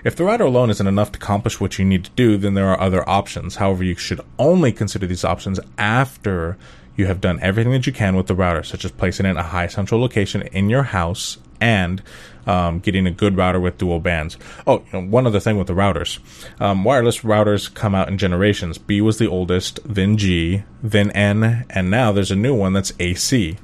If 0.04 0.16
the 0.16 0.24
router 0.24 0.46
alone 0.46 0.70
isn't 0.70 0.88
enough 0.88 1.12
to 1.12 1.18
accomplish 1.18 1.60
what 1.60 1.78
you 1.78 1.86
need 1.86 2.06
to 2.06 2.12
do, 2.12 2.38
then 2.38 2.54
there 2.54 2.70
are 2.70 2.80
other 2.80 3.08
options. 3.08 3.58
However, 3.58 3.84
you 3.84 3.96
should 3.96 4.22
only 4.38 4.72
consider 4.72 5.06
these 5.06 5.25
options 5.25 5.60
after 5.78 6.58
you 7.00 7.08
have 7.08 7.22
done 7.22 7.39
everything 7.41 7.72
that 7.72 7.88
you 7.88 7.94
can 7.94 8.15
with 8.15 8.27
the 8.27 8.36
router, 8.36 8.62
such 8.62 8.86
as 8.86 8.91
placing 8.91 9.25
it 9.25 9.29
in 9.29 9.38
a 9.38 9.44
high 9.44 9.68
central 9.68 10.00
location 10.01 10.41
in 10.41 10.70
your 10.70 10.84
house 10.84 11.38
and 11.62 12.01
um, 12.46 12.79
getting 12.79 13.08
a 13.08 13.12
good 13.12 13.38
router 13.38 13.60
with 13.60 13.77
dual 13.77 14.00
bands. 14.00 14.38
Oh, 14.68 14.79
you 14.79 15.01
know, 15.01 15.08
one 15.08 15.25
other 15.25 15.39
thing 15.39 15.58
with 15.58 15.68
the 15.68 15.74
routers. 15.74 16.20
Um, 16.62 16.84
wireless 16.84 17.20
routers 17.20 17.74
come 17.74 17.96
out 17.96 18.10
in 18.10 18.18
generations. 18.18 18.77
B 18.77 19.01
was 19.01 19.18
the 19.18 19.27
oldest, 19.27 19.79
then 19.86 20.18
G, 20.18 20.63
then 20.84 21.12
N, 21.12 21.65
and 21.70 21.89
now 21.89 22.12
there's 22.12 22.32
a 22.32 22.36
new 22.36 22.53
one 22.53 22.74
that's 22.74 22.94
AC. 23.00 23.58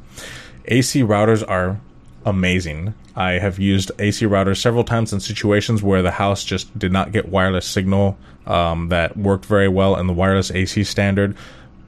AC 0.65 1.04
routers 1.04 1.48
are 1.48 1.80
amazing. 2.25 2.94
I 3.15 3.34
have 3.34 3.60
used 3.60 3.92
AC 4.00 4.25
routers 4.25 4.58
several 4.58 4.84
times 4.84 5.13
in 5.13 5.20
situations 5.20 5.84
where 5.84 6.01
the 6.01 6.12
house 6.12 6.44
just 6.44 6.77
did 6.77 6.92
not 6.92 7.12
get 7.12 7.30
wireless 7.30 7.65
signal 7.65 8.18
um, 8.46 8.89
that 8.89 9.15
worked 9.15 9.46
very 9.46 9.70
well 9.70 9.96
in 9.96 10.08
the 10.08 10.13
wireless 10.13 10.51
AC 10.51 10.84
standard. 10.84 11.36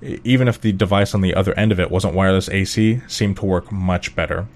Even 0.02 0.48
if 0.48 0.62
the 0.62 0.72
device 0.72 1.16
on 1.16 1.22
the 1.22 1.34
other 1.34 1.54
end 1.54 1.72
of 1.72 1.80
it 1.80 1.90
wasn't 1.90 2.14
wireless 2.14 2.50
AC, 2.50 3.02
seemed 3.08 3.38
to 3.38 3.46
work 3.46 3.72
much 3.72 4.16
better. 4.16 4.48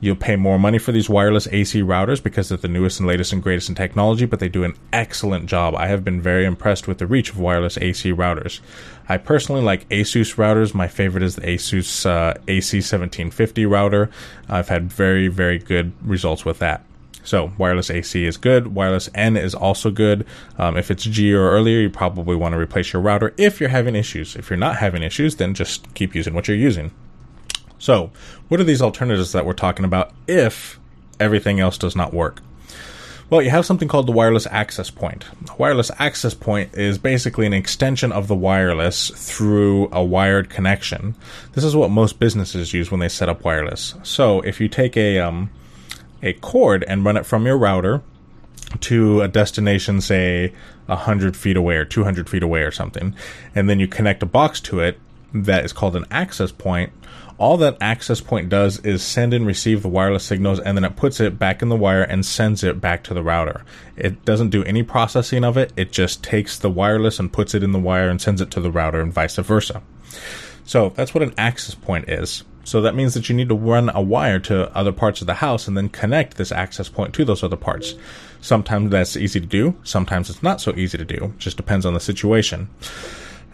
You'll 0.00 0.16
pay 0.16 0.36
more 0.36 0.58
money 0.58 0.78
for 0.78 0.92
these 0.92 1.08
wireless 1.08 1.48
AC 1.50 1.80
routers 1.80 2.22
because 2.22 2.48
they're 2.48 2.58
the 2.58 2.68
newest 2.68 3.00
and 3.00 3.08
latest 3.08 3.32
and 3.32 3.42
greatest 3.42 3.70
in 3.70 3.74
technology, 3.74 4.26
but 4.26 4.38
they 4.38 4.50
do 4.50 4.64
an 4.64 4.74
excellent 4.92 5.46
job. 5.46 5.74
I 5.74 5.86
have 5.86 6.04
been 6.04 6.20
very 6.20 6.44
impressed 6.44 6.86
with 6.86 6.98
the 6.98 7.06
reach 7.06 7.30
of 7.30 7.38
wireless 7.38 7.78
AC 7.78 8.12
routers. 8.12 8.60
I 9.08 9.16
personally 9.16 9.62
like 9.62 9.88
Asus 9.88 10.34
routers. 10.36 10.74
My 10.74 10.88
favorite 10.88 11.22
is 11.22 11.36
the 11.36 11.42
Asus 11.42 12.04
uh, 12.04 12.34
AC1750 12.46 13.70
router. 13.70 14.10
I've 14.48 14.68
had 14.68 14.92
very, 14.92 15.28
very 15.28 15.58
good 15.58 15.92
results 16.02 16.44
with 16.44 16.58
that. 16.58 16.84
So 17.24 17.52
wireless 17.58 17.90
AC 17.90 18.24
is 18.24 18.36
good. 18.36 18.74
Wireless 18.74 19.08
N 19.14 19.36
is 19.36 19.54
also 19.54 19.90
good. 19.90 20.26
Um, 20.58 20.76
if 20.76 20.90
it's 20.90 21.04
G 21.04 21.32
or 21.32 21.50
earlier, 21.50 21.80
you 21.80 21.90
probably 21.90 22.36
want 22.36 22.52
to 22.52 22.58
replace 22.58 22.92
your 22.92 23.02
router 23.02 23.34
if 23.36 23.60
you're 23.60 23.70
having 23.70 23.96
issues. 23.96 24.36
If 24.36 24.50
you're 24.50 24.58
not 24.58 24.76
having 24.76 25.02
issues, 25.02 25.36
then 25.36 25.54
just 25.54 25.92
keep 25.94 26.14
using 26.14 26.34
what 26.34 26.46
you're 26.46 26.56
using. 26.56 26.92
So, 27.78 28.10
what 28.48 28.60
are 28.60 28.64
these 28.64 28.82
alternatives 28.82 29.32
that 29.32 29.44
we're 29.44 29.52
talking 29.54 29.84
about 29.84 30.12
if 30.26 30.78
everything 31.18 31.60
else 31.60 31.76
does 31.76 31.96
not 31.96 32.14
work? 32.14 32.40
Well, 33.30 33.40
you 33.40 33.50
have 33.50 33.66
something 33.66 33.88
called 33.88 34.06
the 34.06 34.12
wireless 34.12 34.46
access 34.50 34.90
point. 34.90 35.24
Wireless 35.58 35.90
access 35.98 36.34
point 36.34 36.74
is 36.74 36.98
basically 36.98 37.46
an 37.46 37.54
extension 37.54 38.12
of 38.12 38.28
the 38.28 38.34
wireless 38.34 39.10
through 39.10 39.88
a 39.92 40.04
wired 40.04 40.50
connection. 40.50 41.14
This 41.52 41.64
is 41.64 41.74
what 41.74 41.90
most 41.90 42.18
businesses 42.18 42.74
use 42.74 42.90
when 42.90 43.00
they 43.00 43.08
set 43.08 43.30
up 43.30 43.42
wireless. 43.42 43.94
So, 44.02 44.40
if 44.42 44.60
you 44.60 44.68
take 44.68 44.96
a 44.96 45.18
um, 45.18 45.50
a 46.24 46.32
cord 46.32 46.84
and 46.88 47.04
run 47.04 47.16
it 47.16 47.24
from 47.24 47.46
your 47.46 47.56
router 47.56 48.02
to 48.80 49.20
a 49.20 49.28
destination, 49.28 50.00
say 50.00 50.52
100 50.86 51.36
feet 51.36 51.56
away 51.56 51.76
or 51.76 51.84
200 51.84 52.28
feet 52.28 52.42
away 52.42 52.62
or 52.62 52.72
something, 52.72 53.14
and 53.54 53.70
then 53.70 53.78
you 53.78 53.86
connect 53.86 54.22
a 54.22 54.26
box 54.26 54.60
to 54.60 54.80
it 54.80 54.98
that 55.32 55.64
is 55.64 55.72
called 55.72 55.96
an 55.96 56.04
access 56.10 56.50
point, 56.50 56.92
all 57.36 57.56
that 57.56 57.76
access 57.80 58.20
point 58.20 58.48
does 58.48 58.78
is 58.80 59.02
send 59.02 59.34
and 59.34 59.46
receive 59.46 59.82
the 59.82 59.88
wireless 59.88 60.24
signals 60.24 60.60
and 60.60 60.76
then 60.76 60.84
it 60.84 60.94
puts 60.94 61.18
it 61.18 61.38
back 61.38 61.62
in 61.62 61.68
the 61.68 61.76
wire 61.76 62.02
and 62.02 62.24
sends 62.24 62.62
it 62.62 62.80
back 62.80 63.02
to 63.02 63.14
the 63.14 63.22
router. 63.22 63.64
It 63.96 64.24
doesn't 64.24 64.50
do 64.50 64.62
any 64.64 64.84
processing 64.84 65.44
of 65.44 65.56
it, 65.56 65.72
it 65.76 65.90
just 65.90 66.22
takes 66.22 66.58
the 66.58 66.70
wireless 66.70 67.18
and 67.18 67.32
puts 67.32 67.54
it 67.54 67.64
in 67.64 67.72
the 67.72 67.78
wire 67.78 68.08
and 68.08 68.20
sends 68.20 68.40
it 68.40 68.50
to 68.52 68.60
the 68.60 68.70
router 68.70 69.00
and 69.00 69.12
vice 69.12 69.36
versa. 69.36 69.82
So 70.64 70.90
that's 70.90 71.12
what 71.12 71.22
an 71.22 71.34
access 71.36 71.74
point 71.74 72.08
is. 72.08 72.44
So 72.64 72.80
that 72.80 72.94
means 72.94 73.14
that 73.14 73.28
you 73.28 73.34
need 73.34 73.48
to 73.50 73.54
run 73.54 73.90
a 73.94 74.02
wire 74.02 74.40
to 74.40 74.74
other 74.76 74.92
parts 74.92 75.20
of 75.20 75.26
the 75.26 75.34
house 75.34 75.68
and 75.68 75.76
then 75.76 75.88
connect 75.88 76.36
this 76.36 76.50
access 76.50 76.88
point 76.88 77.14
to 77.14 77.24
those 77.24 77.42
other 77.42 77.56
parts. 77.56 77.94
Sometimes 78.40 78.90
that's 78.90 79.16
easy 79.16 79.40
to 79.40 79.46
do, 79.46 79.76
sometimes 79.84 80.28
it's 80.28 80.42
not 80.42 80.60
so 80.60 80.74
easy 80.74 80.98
to 80.98 81.04
do. 81.04 81.32
It 81.34 81.38
just 81.38 81.56
depends 81.56 81.86
on 81.86 81.94
the 81.94 82.00
situation 82.00 82.68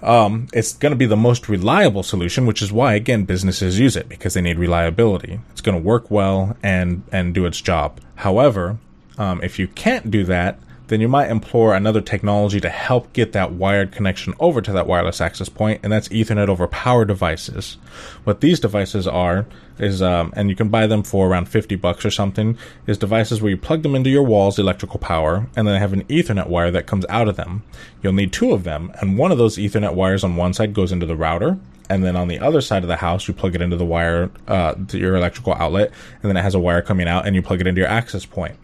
um, 0.02 0.48
it's 0.52 0.72
going 0.74 0.92
to 0.92 0.96
be 0.96 1.06
the 1.06 1.16
most 1.16 1.48
reliable 1.48 2.02
solution, 2.02 2.46
which 2.46 2.62
is 2.62 2.72
why 2.72 2.94
again 2.94 3.24
businesses 3.24 3.78
use 3.78 3.96
it 3.96 4.08
because 4.08 4.34
they 4.34 4.40
need 4.40 4.58
reliability. 4.58 5.40
It's 5.50 5.60
going 5.60 5.76
to 5.76 5.86
work 5.86 6.10
well 6.10 6.56
and 6.62 7.02
and 7.12 7.34
do 7.34 7.46
its 7.46 7.60
job. 7.60 8.00
However, 8.16 8.78
um, 9.18 9.42
if 9.42 9.58
you 9.58 9.68
can't 9.68 10.10
do 10.10 10.24
that, 10.24 10.58
then 10.90 11.00
you 11.00 11.06
might 11.06 11.30
implore 11.30 11.72
another 11.72 12.00
technology 12.00 12.60
to 12.60 12.68
help 12.68 13.12
get 13.12 13.32
that 13.32 13.52
wired 13.52 13.92
connection 13.92 14.34
over 14.40 14.60
to 14.60 14.72
that 14.72 14.88
wireless 14.88 15.20
access 15.20 15.48
point, 15.48 15.78
and 15.84 15.92
that's 15.92 16.08
Ethernet 16.08 16.48
over 16.48 16.66
power 16.66 17.04
devices. 17.04 17.78
What 18.24 18.40
these 18.40 18.58
devices 18.58 19.06
are 19.06 19.46
is, 19.78 20.02
um, 20.02 20.32
and 20.34 20.50
you 20.50 20.56
can 20.56 20.68
buy 20.68 20.88
them 20.88 21.04
for 21.04 21.28
around 21.28 21.48
50 21.48 21.76
bucks 21.76 22.04
or 22.04 22.10
something, 22.10 22.58
is 22.88 22.98
devices 22.98 23.40
where 23.40 23.50
you 23.50 23.56
plug 23.56 23.84
them 23.84 23.94
into 23.94 24.10
your 24.10 24.24
wall's 24.24 24.58
electrical 24.58 24.98
power, 24.98 25.46
and 25.54 25.64
then 25.64 25.74
they 25.74 25.78
have 25.78 25.92
an 25.92 26.02
Ethernet 26.06 26.48
wire 26.48 26.72
that 26.72 26.88
comes 26.88 27.06
out 27.08 27.28
of 27.28 27.36
them. 27.36 27.62
You'll 28.02 28.12
need 28.12 28.32
two 28.32 28.50
of 28.50 28.64
them, 28.64 28.92
and 29.00 29.16
one 29.16 29.30
of 29.30 29.38
those 29.38 29.58
Ethernet 29.58 29.94
wires 29.94 30.24
on 30.24 30.34
one 30.34 30.54
side 30.54 30.74
goes 30.74 30.90
into 30.90 31.06
the 31.06 31.16
router, 31.16 31.56
and 31.88 32.02
then 32.02 32.16
on 32.16 32.26
the 32.26 32.40
other 32.40 32.60
side 32.60 32.82
of 32.82 32.88
the 32.88 32.96
house, 32.96 33.28
you 33.28 33.34
plug 33.34 33.54
it 33.54 33.62
into 33.62 33.76
the 33.76 33.84
wire, 33.84 34.28
uh, 34.48 34.74
to 34.88 34.98
your 34.98 35.14
electrical 35.14 35.54
outlet, 35.54 35.92
and 36.20 36.28
then 36.28 36.36
it 36.36 36.42
has 36.42 36.56
a 36.56 36.60
wire 36.60 36.82
coming 36.82 37.06
out, 37.06 37.28
and 37.28 37.36
you 37.36 37.42
plug 37.42 37.60
it 37.60 37.68
into 37.68 37.80
your 37.80 37.88
access 37.88 38.26
point. 38.26 38.56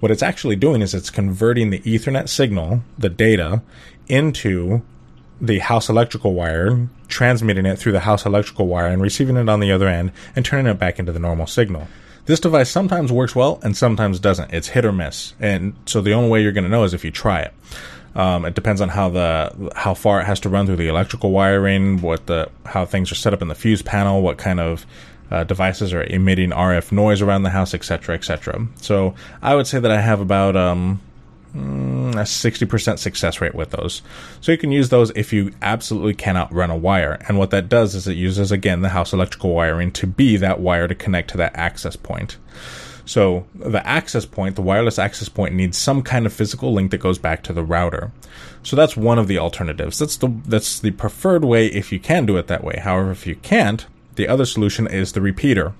What 0.00 0.10
it's 0.10 0.22
actually 0.22 0.56
doing 0.56 0.82
is 0.82 0.94
it's 0.94 1.10
converting 1.10 1.70
the 1.70 1.80
Ethernet 1.80 2.28
signal, 2.28 2.82
the 2.98 3.08
data, 3.08 3.62
into 4.08 4.82
the 5.40 5.58
house 5.58 5.88
electrical 5.88 6.34
wire, 6.34 6.88
transmitting 7.08 7.66
it 7.66 7.78
through 7.78 7.92
the 7.92 8.00
house 8.00 8.26
electrical 8.26 8.66
wire, 8.66 8.86
and 8.86 9.02
receiving 9.02 9.36
it 9.36 9.48
on 9.48 9.60
the 9.60 9.72
other 9.72 9.88
end, 9.88 10.12
and 10.34 10.44
turning 10.44 10.66
it 10.66 10.78
back 10.78 10.98
into 10.98 11.12
the 11.12 11.18
normal 11.18 11.46
signal. 11.46 11.88
This 12.26 12.40
device 12.40 12.70
sometimes 12.70 13.12
works 13.12 13.36
well 13.36 13.60
and 13.62 13.76
sometimes 13.76 14.18
doesn't. 14.18 14.52
It's 14.52 14.68
hit 14.68 14.84
or 14.84 14.92
miss, 14.92 15.34
and 15.38 15.74
so 15.86 16.00
the 16.00 16.12
only 16.12 16.28
way 16.28 16.42
you're 16.42 16.52
going 16.52 16.64
to 16.64 16.70
know 16.70 16.84
is 16.84 16.92
if 16.92 17.04
you 17.04 17.10
try 17.10 17.40
it. 17.40 17.54
Um, 18.16 18.46
it 18.46 18.54
depends 18.54 18.80
on 18.80 18.88
how 18.88 19.10
the 19.10 19.72
how 19.76 19.94
far 19.94 20.20
it 20.20 20.24
has 20.24 20.40
to 20.40 20.48
run 20.48 20.66
through 20.66 20.76
the 20.76 20.88
electrical 20.88 21.30
wiring, 21.30 22.00
what 22.00 22.26
the 22.26 22.50
how 22.64 22.84
things 22.84 23.12
are 23.12 23.14
set 23.14 23.32
up 23.32 23.42
in 23.42 23.48
the 23.48 23.54
fuse 23.54 23.82
panel, 23.82 24.22
what 24.22 24.38
kind 24.38 24.58
of 24.58 24.86
uh, 25.30 25.44
devices 25.44 25.92
are 25.92 26.04
emitting 26.04 26.50
RF 26.50 26.92
noise 26.92 27.20
around 27.20 27.42
the 27.42 27.50
house, 27.50 27.74
etc., 27.74 28.14
etc. 28.14 28.66
So 28.76 29.14
I 29.42 29.54
would 29.54 29.66
say 29.66 29.78
that 29.78 29.90
I 29.90 30.00
have 30.00 30.20
about 30.20 30.56
um, 30.56 31.00
mm, 31.54 32.14
a 32.14 32.24
60% 32.24 32.98
success 32.98 33.40
rate 33.40 33.54
with 33.54 33.70
those. 33.70 34.02
So 34.40 34.52
you 34.52 34.58
can 34.58 34.72
use 34.72 34.88
those 34.88 35.10
if 35.16 35.32
you 35.32 35.52
absolutely 35.62 36.14
cannot 36.14 36.52
run 36.52 36.70
a 36.70 36.76
wire. 36.76 37.18
And 37.28 37.38
what 37.38 37.50
that 37.50 37.68
does 37.68 37.94
is 37.94 38.06
it 38.06 38.16
uses, 38.16 38.52
again, 38.52 38.82
the 38.82 38.90
house 38.90 39.12
electrical 39.12 39.54
wiring 39.54 39.90
to 39.92 40.06
be 40.06 40.36
that 40.36 40.60
wire 40.60 40.86
to 40.88 40.94
connect 40.94 41.30
to 41.30 41.36
that 41.38 41.56
access 41.56 41.96
point. 41.96 42.36
So 43.06 43.46
the 43.54 43.86
access 43.86 44.26
point, 44.26 44.56
the 44.56 44.62
wireless 44.62 44.98
access 44.98 45.28
point 45.28 45.54
needs 45.54 45.78
some 45.78 46.02
kind 46.02 46.26
of 46.26 46.32
physical 46.32 46.72
link 46.72 46.90
that 46.90 46.98
goes 46.98 47.18
back 47.18 47.44
to 47.44 47.52
the 47.52 47.62
router. 47.62 48.10
So 48.64 48.74
that's 48.74 48.96
one 48.96 49.18
of 49.18 49.28
the 49.28 49.38
alternatives. 49.38 50.00
That's 50.00 50.16
the 50.16 50.28
that's 50.44 50.80
the 50.80 50.90
preferred 50.90 51.44
way 51.44 51.66
if 51.68 51.92
you 51.92 52.00
can 52.00 52.26
do 52.26 52.36
it 52.36 52.48
that 52.48 52.64
way. 52.64 52.80
However, 52.82 53.12
if 53.12 53.24
you 53.24 53.36
can't, 53.36 53.86
the 54.16 54.28
other 54.28 54.44
solution 54.44 54.86
is 54.86 55.12
the 55.12 55.20
repeater. 55.20 55.72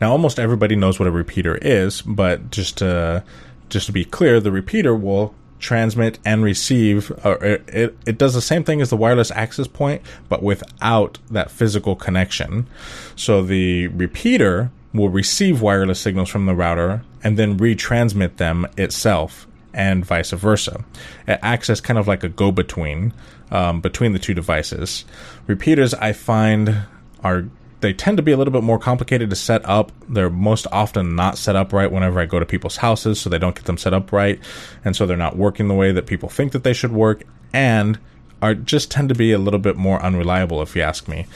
Now, 0.00 0.12
almost 0.12 0.38
everybody 0.38 0.76
knows 0.76 0.98
what 0.98 1.08
a 1.08 1.12
repeater 1.12 1.58
is, 1.60 2.02
but 2.02 2.50
just 2.50 2.78
to 2.78 3.24
just 3.68 3.86
to 3.86 3.92
be 3.92 4.04
clear, 4.04 4.40
the 4.40 4.50
repeater 4.50 4.94
will 4.94 5.34
transmit 5.58 6.18
and 6.24 6.42
receive. 6.42 7.12
Uh, 7.24 7.36
it 7.40 7.96
it 8.06 8.18
does 8.18 8.34
the 8.34 8.40
same 8.40 8.64
thing 8.64 8.80
as 8.80 8.90
the 8.90 8.96
wireless 8.96 9.30
access 9.30 9.66
point, 9.66 10.02
but 10.28 10.42
without 10.42 11.18
that 11.30 11.50
physical 11.50 11.96
connection. 11.96 12.66
So 13.14 13.42
the 13.42 13.88
repeater 13.88 14.70
will 14.92 15.10
receive 15.10 15.62
wireless 15.62 16.00
signals 16.00 16.28
from 16.28 16.46
the 16.46 16.54
router 16.54 17.02
and 17.22 17.38
then 17.38 17.58
retransmit 17.58 18.38
them 18.38 18.66
itself 18.76 19.46
and 19.72 20.04
vice 20.04 20.32
versa. 20.32 20.84
It 21.28 21.38
acts 21.42 21.70
as 21.70 21.80
kind 21.80 21.98
of 21.98 22.08
like 22.08 22.24
a 22.24 22.28
go 22.28 22.50
between 22.50 23.12
um, 23.50 23.80
between 23.80 24.12
the 24.12 24.18
two 24.18 24.34
devices. 24.34 25.04
Repeaters, 25.46 25.94
I 25.94 26.12
find, 26.12 26.84
are 27.22 27.48
they 27.80 27.92
tend 27.92 28.18
to 28.18 28.22
be 28.22 28.32
a 28.32 28.36
little 28.36 28.52
bit 28.52 28.62
more 28.62 28.78
complicated 28.78 29.30
to 29.30 29.36
set 29.36 29.66
up. 29.68 29.90
They're 30.08 30.30
most 30.30 30.66
often 30.70 31.16
not 31.16 31.38
set 31.38 31.56
up 31.56 31.72
right 31.72 31.90
whenever 31.90 32.20
I 32.20 32.26
go 32.26 32.38
to 32.38 32.46
people's 32.46 32.76
houses, 32.76 33.20
so 33.20 33.30
they 33.30 33.38
don't 33.38 33.54
get 33.54 33.64
them 33.64 33.78
set 33.78 33.94
up 33.94 34.12
right, 34.12 34.38
and 34.84 34.94
so 34.94 35.06
they're 35.06 35.16
not 35.16 35.36
working 35.36 35.68
the 35.68 35.74
way 35.74 35.92
that 35.92 36.06
people 36.06 36.28
think 36.28 36.52
that 36.52 36.64
they 36.64 36.72
should 36.72 36.92
work, 36.92 37.22
and 37.52 37.98
are 38.42 38.54
just 38.54 38.90
tend 38.90 39.08
to 39.08 39.14
be 39.14 39.32
a 39.32 39.38
little 39.38 39.60
bit 39.60 39.76
more 39.76 40.02
unreliable, 40.02 40.62
if 40.62 40.76
you 40.76 40.82
ask 40.82 41.08
me. 41.08 41.26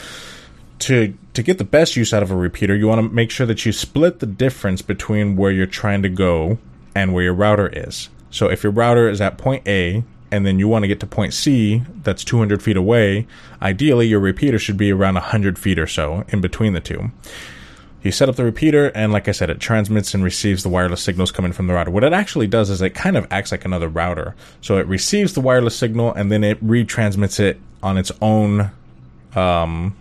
To 0.80 1.14
to 1.34 1.42
get 1.42 1.58
the 1.58 1.64
best 1.64 1.96
use 1.96 2.12
out 2.12 2.22
of 2.22 2.30
a 2.30 2.36
repeater, 2.36 2.76
you 2.76 2.88
want 2.88 3.00
to 3.00 3.14
make 3.14 3.30
sure 3.30 3.46
that 3.46 3.64
you 3.64 3.72
split 3.72 4.20
the 4.20 4.26
difference 4.26 4.82
between 4.82 5.36
where 5.36 5.50
you're 5.50 5.66
trying 5.66 6.02
to 6.02 6.08
go 6.08 6.58
and 6.94 7.14
where 7.14 7.24
your 7.24 7.34
router 7.34 7.68
is. 7.68 8.08
So 8.30 8.50
if 8.50 8.62
your 8.62 8.72
router 8.72 9.08
is 9.08 9.20
at 9.20 9.38
point 9.38 9.66
A 9.66 10.04
and 10.34 10.44
then 10.44 10.58
you 10.58 10.66
want 10.66 10.82
to 10.82 10.88
get 10.88 10.98
to 10.98 11.06
point 11.06 11.32
C 11.32 11.84
that's 12.02 12.24
200 12.24 12.60
feet 12.60 12.76
away, 12.76 13.28
ideally 13.62 14.08
your 14.08 14.18
repeater 14.18 14.58
should 14.58 14.76
be 14.76 14.90
around 14.90 15.14
100 15.14 15.56
feet 15.56 15.78
or 15.78 15.86
so 15.86 16.24
in 16.28 16.40
between 16.40 16.72
the 16.72 16.80
two. 16.80 17.12
You 18.02 18.10
set 18.10 18.28
up 18.28 18.34
the 18.34 18.44
repeater, 18.44 18.88
and 18.88 19.12
like 19.12 19.28
I 19.28 19.32
said, 19.32 19.48
it 19.48 19.60
transmits 19.60 20.12
and 20.12 20.24
receives 20.24 20.64
the 20.64 20.68
wireless 20.68 21.02
signals 21.02 21.30
coming 21.30 21.52
from 21.52 21.68
the 21.68 21.72
router. 21.72 21.90
What 21.90 22.04
it 22.04 22.12
actually 22.12 22.48
does 22.48 22.68
is 22.68 22.82
it 22.82 22.90
kind 22.90 23.16
of 23.16 23.26
acts 23.30 23.52
like 23.52 23.64
another 23.64 23.88
router. 23.88 24.34
So 24.60 24.76
it 24.76 24.86
receives 24.88 25.34
the 25.34 25.40
wireless 25.40 25.76
signal 25.76 26.12
and 26.12 26.32
then 26.32 26.42
it 26.42 26.62
retransmits 26.62 27.38
it 27.38 27.60
on 27.80 27.96
its 27.96 28.10
own 28.20 28.72
um, 29.36 29.96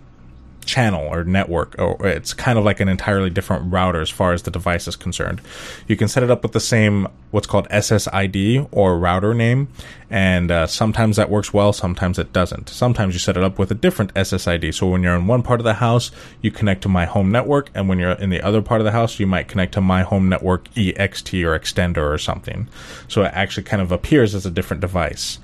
channel 0.64 1.06
or 1.06 1.24
network, 1.24 1.74
or 1.78 2.06
it's 2.06 2.32
kind 2.32 2.58
of 2.58 2.64
like 2.64 2.80
an 2.80 2.88
entirely 2.88 3.30
different 3.30 3.72
router 3.72 4.00
as 4.00 4.10
far 4.10 4.32
as 4.32 4.42
the 4.42 4.50
device 4.50 4.88
is 4.88 4.96
concerned. 4.96 5.40
You 5.86 5.96
can 5.96 6.08
set 6.08 6.22
it 6.22 6.30
up 6.30 6.42
with 6.42 6.52
the 6.52 6.60
same 6.60 7.08
what's 7.30 7.46
called 7.46 7.68
SSID 7.68 8.68
or 8.70 8.98
router 8.98 9.34
name, 9.34 9.68
and 10.08 10.50
uh, 10.50 10.66
sometimes 10.66 11.16
that 11.16 11.30
works 11.30 11.52
well, 11.52 11.72
sometimes 11.72 12.18
it 12.18 12.32
doesn't. 12.32 12.68
Sometimes 12.68 13.14
you 13.14 13.18
set 13.18 13.36
it 13.36 13.42
up 13.42 13.58
with 13.58 13.70
a 13.70 13.74
different 13.74 14.14
SSID. 14.14 14.72
So 14.74 14.88
when 14.88 15.02
you're 15.02 15.16
in 15.16 15.26
one 15.26 15.42
part 15.42 15.60
of 15.60 15.64
the 15.64 15.74
house, 15.74 16.10
you 16.42 16.50
connect 16.50 16.82
to 16.82 16.88
my 16.88 17.04
home 17.04 17.30
network, 17.30 17.70
and 17.74 17.88
when 17.88 17.98
you're 17.98 18.12
in 18.12 18.30
the 18.30 18.40
other 18.40 18.62
part 18.62 18.80
of 18.80 18.84
the 18.84 18.92
house, 18.92 19.18
you 19.18 19.26
might 19.26 19.48
connect 19.48 19.74
to 19.74 19.80
my 19.80 20.02
home 20.02 20.28
network 20.28 20.72
EXT 20.74 21.44
or 21.44 21.58
extender 21.58 22.12
or 22.12 22.18
something. 22.18 22.68
So 23.08 23.22
it 23.22 23.32
actually 23.34 23.64
kind 23.64 23.82
of 23.82 23.92
appears 23.92 24.34
as 24.34 24.46
a 24.46 24.50
different 24.50 24.80
device. 24.80 25.38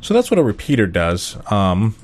So 0.00 0.14
that's 0.14 0.30
what 0.30 0.38
a 0.38 0.42
repeater 0.42 0.86
does. 0.86 1.36
Um, 1.50 1.94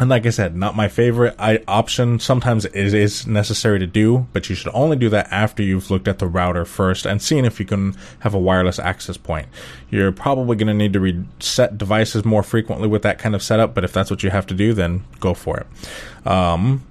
and 0.00 0.08
like 0.08 0.24
I 0.24 0.30
said, 0.30 0.56
not 0.56 0.74
my 0.74 0.88
favorite 0.88 1.34
I, 1.38 1.62
option. 1.68 2.18
Sometimes 2.18 2.64
it 2.64 2.74
is 2.74 3.26
necessary 3.26 3.78
to 3.80 3.86
do, 3.86 4.26
but 4.32 4.48
you 4.48 4.54
should 4.56 4.72
only 4.72 4.96
do 4.96 5.10
that 5.10 5.30
after 5.30 5.62
you've 5.62 5.90
looked 5.90 6.08
at 6.08 6.18
the 6.18 6.26
router 6.26 6.64
first 6.64 7.04
and 7.04 7.20
seen 7.20 7.44
if 7.44 7.60
you 7.60 7.66
can 7.66 7.94
have 8.20 8.32
a 8.32 8.38
wireless 8.38 8.78
access 8.78 9.18
point. 9.18 9.46
You're 9.90 10.10
probably 10.10 10.56
going 10.56 10.68
to 10.68 10.74
need 10.74 10.94
to 10.94 11.00
reset 11.00 11.76
devices 11.76 12.24
more 12.24 12.42
frequently 12.42 12.88
with 12.88 13.02
that 13.02 13.18
kind 13.18 13.34
of 13.34 13.42
setup, 13.42 13.74
but 13.74 13.84
if 13.84 13.92
that's 13.92 14.10
what 14.10 14.22
you 14.22 14.30
have 14.30 14.46
to 14.46 14.54
do, 14.54 14.72
then 14.72 15.04
go 15.20 15.34
for 15.34 15.58
it. 15.58 16.26
Um, 16.26 16.82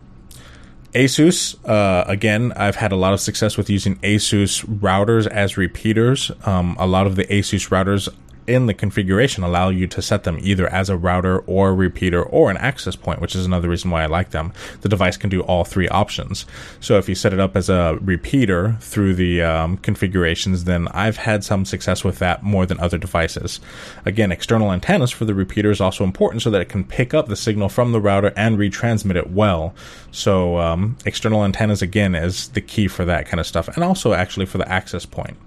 Asus, 0.94 1.56
uh, 1.68 2.04
again, 2.08 2.54
I've 2.56 2.76
had 2.76 2.92
a 2.92 2.96
lot 2.96 3.14
of 3.14 3.20
success 3.20 3.58
with 3.58 3.72
using 3.72 3.96
Asus 3.98 4.64
routers 4.66 5.26
as 5.26 5.58
repeaters. 5.58 6.32
Um, 6.46 6.76
a 6.80 6.86
lot 6.86 7.08
of 7.08 7.16
the 7.16 7.26
Asus 7.26 7.70
routers 7.70 8.08
in 8.50 8.66
the 8.66 8.74
configuration 8.74 9.44
allow 9.44 9.70
you 9.70 9.88
to 9.88 10.02
set 10.02 10.24
them 10.24 10.40
either 10.42 10.68
as 10.68 10.90
a 10.90 10.98
router 10.98 11.40
or 11.40 11.70
a 11.70 11.74
repeater 11.74 12.24
or 12.24 12.50
an 12.50 12.58
access 12.58 12.96
point, 12.96 13.22
which 13.22 13.36
is 13.36 13.46
another 13.46 13.70
reason 13.70 13.92
why 13.92 14.04
I 14.04 14.08
like 14.08 14.32
them. 14.32 14.52
The 14.82 14.90
device 14.90 15.18
can 15.18 15.30
do 15.30 15.42
all 15.42 15.64
three 15.64 15.88
options. 15.88 16.46
So 16.80 16.98
if 16.98 17.08
you 17.08 17.16
set 17.16 17.34
it 17.34 17.40
up 17.40 17.56
as 17.56 17.70
a 17.70 17.98
repeater 18.02 18.78
through 18.82 19.14
the 19.14 19.44
um, 19.44 19.78
configurations, 19.78 20.64
then 20.64 20.88
I've 20.90 21.18
had 21.18 21.44
some 21.44 21.64
success 21.64 22.04
with 22.04 22.20
that 22.20 22.44
more 22.44 22.66
than 22.66 22.80
other 22.80 22.98
devices. 22.98 23.60
Again, 24.06 24.32
external 24.32 24.72
antennas 24.72 25.12
for 25.12 25.26
the 25.26 25.36
repeater 25.36 25.70
is 25.70 25.80
also 25.80 26.04
important 26.04 26.42
so 26.42 26.50
that 26.50 26.62
it 26.62 26.70
can 26.70 26.84
pick 26.84 27.14
up 27.14 27.28
the 27.28 27.36
signal 27.36 27.70
from 27.70 27.92
the 27.92 28.02
router 28.02 28.34
and 28.36 28.58
retransmit 28.58 29.16
it 29.16 29.30
well. 29.30 29.76
So 30.12 30.58
um, 30.58 30.98
external 31.06 31.46
antennas 31.46 31.82
again 31.82 32.16
is 32.16 32.50
the 32.50 32.62
key 32.62 32.88
for 32.88 33.06
that 33.06 33.28
kind 33.28 33.40
of 33.40 33.46
stuff, 33.46 33.68
and 33.68 33.84
also 33.84 34.14
actually 34.14 34.46
for 34.46 34.58
the 34.58 34.68
access 34.68 35.06
point. 35.06 35.38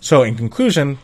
So, 0.00 0.22
in 0.22 0.36
conclusion, 0.36 0.98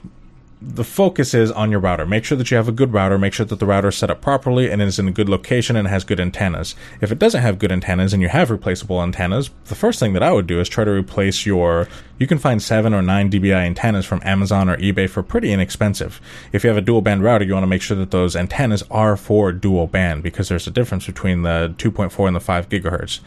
the 0.62 0.84
focus 0.84 1.32
is 1.32 1.50
on 1.50 1.70
your 1.70 1.80
router. 1.80 2.04
Make 2.04 2.24
sure 2.24 2.36
that 2.36 2.50
you 2.50 2.56
have 2.58 2.68
a 2.68 2.72
good 2.72 2.92
router. 2.92 3.18
Make 3.18 3.32
sure 3.32 3.46
that 3.46 3.58
the 3.58 3.66
router 3.66 3.88
is 3.88 3.96
set 3.96 4.10
up 4.10 4.20
properly 4.20 4.70
and 4.70 4.82
is 4.82 4.98
in 4.98 5.08
a 5.08 5.12
good 5.12 5.28
location 5.28 5.74
and 5.74 5.88
has 5.88 6.04
good 6.04 6.20
antennas. 6.20 6.74
If 7.00 7.10
it 7.10 7.18
doesn't 7.18 7.40
have 7.40 7.58
good 7.58 7.72
antennas 7.72 8.12
and 8.12 8.20
you 8.22 8.28
have 8.28 8.50
replaceable 8.50 9.02
antennas, 9.02 9.50
the 9.66 9.74
first 9.74 9.98
thing 9.98 10.12
that 10.12 10.22
I 10.22 10.32
would 10.32 10.46
do 10.46 10.60
is 10.60 10.68
try 10.68 10.84
to 10.84 10.90
replace 10.90 11.46
your. 11.46 11.88
You 12.18 12.26
can 12.26 12.38
find 12.38 12.62
7 12.62 12.92
or 12.92 13.00
9 13.00 13.30
dBi 13.30 13.54
antennas 13.54 14.04
from 14.04 14.20
Amazon 14.22 14.68
or 14.68 14.76
eBay 14.76 15.08
for 15.08 15.22
pretty 15.22 15.50
inexpensive. 15.50 16.20
If 16.52 16.62
you 16.62 16.68
have 16.68 16.76
a 16.76 16.82
dual 16.82 17.00
band 17.00 17.22
router, 17.22 17.46
you 17.46 17.54
want 17.54 17.62
to 17.64 17.68
make 17.68 17.80
sure 17.80 17.96
that 17.96 18.10
those 18.10 18.36
antennas 18.36 18.82
are 18.90 19.16
for 19.16 19.52
dual 19.52 19.86
band 19.86 20.22
because 20.22 20.50
there's 20.50 20.66
a 20.66 20.70
difference 20.70 21.06
between 21.06 21.40
the 21.40 21.74
2.4 21.78 22.26
and 22.26 22.36
the 22.36 22.40
5 22.40 22.68
gigahertz. 22.68 23.20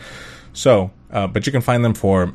So, 0.53 0.91
uh, 1.09 1.25
but 1.25 1.47
you 1.47 1.51
can 1.51 1.61
find 1.61 1.83
them 1.83 1.95
for 1.95 2.31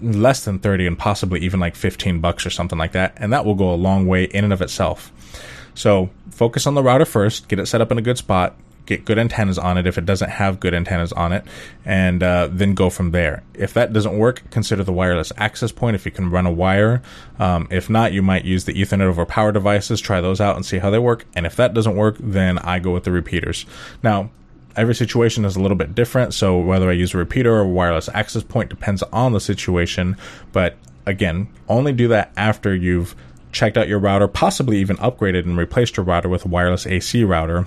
less 0.00 0.44
than 0.44 0.58
30 0.58 0.86
and 0.86 0.98
possibly 0.98 1.40
even 1.40 1.60
like 1.60 1.74
15 1.74 2.20
bucks 2.20 2.46
or 2.46 2.50
something 2.50 2.78
like 2.78 2.92
that. 2.92 3.14
And 3.16 3.32
that 3.32 3.44
will 3.44 3.54
go 3.54 3.72
a 3.72 3.76
long 3.76 4.06
way 4.06 4.24
in 4.24 4.44
and 4.44 4.52
of 4.52 4.62
itself. 4.62 5.12
So 5.74 6.10
focus 6.30 6.66
on 6.66 6.74
the 6.74 6.82
router 6.82 7.04
first, 7.04 7.48
get 7.48 7.58
it 7.58 7.66
set 7.66 7.80
up 7.80 7.90
in 7.90 7.98
a 7.98 8.02
good 8.02 8.18
spot, 8.18 8.56
get 8.90 9.04
good 9.04 9.18
antennas 9.18 9.56
on 9.56 9.78
it 9.78 9.86
if 9.86 9.96
it 9.98 10.04
doesn't 10.04 10.30
have 10.30 10.58
good 10.58 10.74
antennas 10.74 11.12
on 11.12 11.32
it, 11.32 11.44
and 11.84 12.22
uh, 12.22 12.48
then 12.50 12.74
go 12.74 12.90
from 12.90 13.12
there. 13.12 13.42
If 13.54 13.72
that 13.74 13.92
doesn't 13.92 14.18
work, 14.18 14.42
consider 14.50 14.82
the 14.82 14.92
wireless 14.92 15.32
access 15.36 15.70
point 15.70 15.94
if 15.94 16.04
you 16.04 16.10
can 16.10 16.30
run 16.30 16.44
a 16.44 16.52
wire. 16.52 17.00
Um, 17.38 17.68
if 17.70 17.88
not, 17.88 18.12
you 18.12 18.20
might 18.20 18.44
use 18.44 18.64
the 18.64 18.74
Ethernet 18.74 19.02
over 19.02 19.24
power 19.24 19.52
devices, 19.52 20.00
try 20.00 20.20
those 20.20 20.40
out 20.40 20.56
and 20.56 20.66
see 20.66 20.78
how 20.78 20.90
they 20.90 20.98
work. 20.98 21.24
And 21.34 21.46
if 21.46 21.54
that 21.56 21.72
doesn't 21.72 21.96
work, 21.96 22.16
then 22.18 22.58
I 22.58 22.80
go 22.80 22.92
with 22.92 23.04
the 23.04 23.12
repeaters. 23.12 23.64
Now, 24.02 24.30
every 24.76 24.94
situation 24.94 25.44
is 25.44 25.56
a 25.56 25.60
little 25.60 25.76
bit 25.76 25.94
different. 25.94 26.34
So 26.34 26.58
whether 26.58 26.88
I 26.88 26.94
use 26.94 27.14
a 27.14 27.18
repeater 27.18 27.54
or 27.54 27.60
a 27.60 27.68
wireless 27.68 28.08
access 28.14 28.42
point 28.42 28.70
depends 28.70 29.02
on 29.04 29.32
the 29.32 29.40
situation. 29.40 30.16
But 30.52 30.76
again, 31.06 31.48
only 31.68 31.92
do 31.92 32.08
that 32.08 32.32
after 32.36 32.74
you've 32.74 33.14
checked 33.52 33.76
out 33.76 33.88
your 33.88 33.98
router, 33.98 34.28
possibly 34.28 34.78
even 34.78 34.96
upgraded 34.98 35.44
and 35.44 35.56
replaced 35.56 35.96
your 35.96 36.04
router 36.04 36.28
with 36.28 36.44
a 36.44 36.48
wireless 36.48 36.86
AC 36.86 37.24
router 37.24 37.66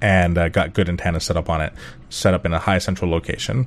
and 0.00 0.38
uh, 0.38 0.48
got 0.48 0.74
good 0.74 0.88
antennas 0.88 1.24
set 1.24 1.36
up 1.36 1.50
on 1.50 1.60
it, 1.60 1.72
set 2.10 2.34
up 2.34 2.46
in 2.46 2.52
a 2.52 2.58
high 2.58 2.78
central 2.78 3.10
location. 3.10 3.66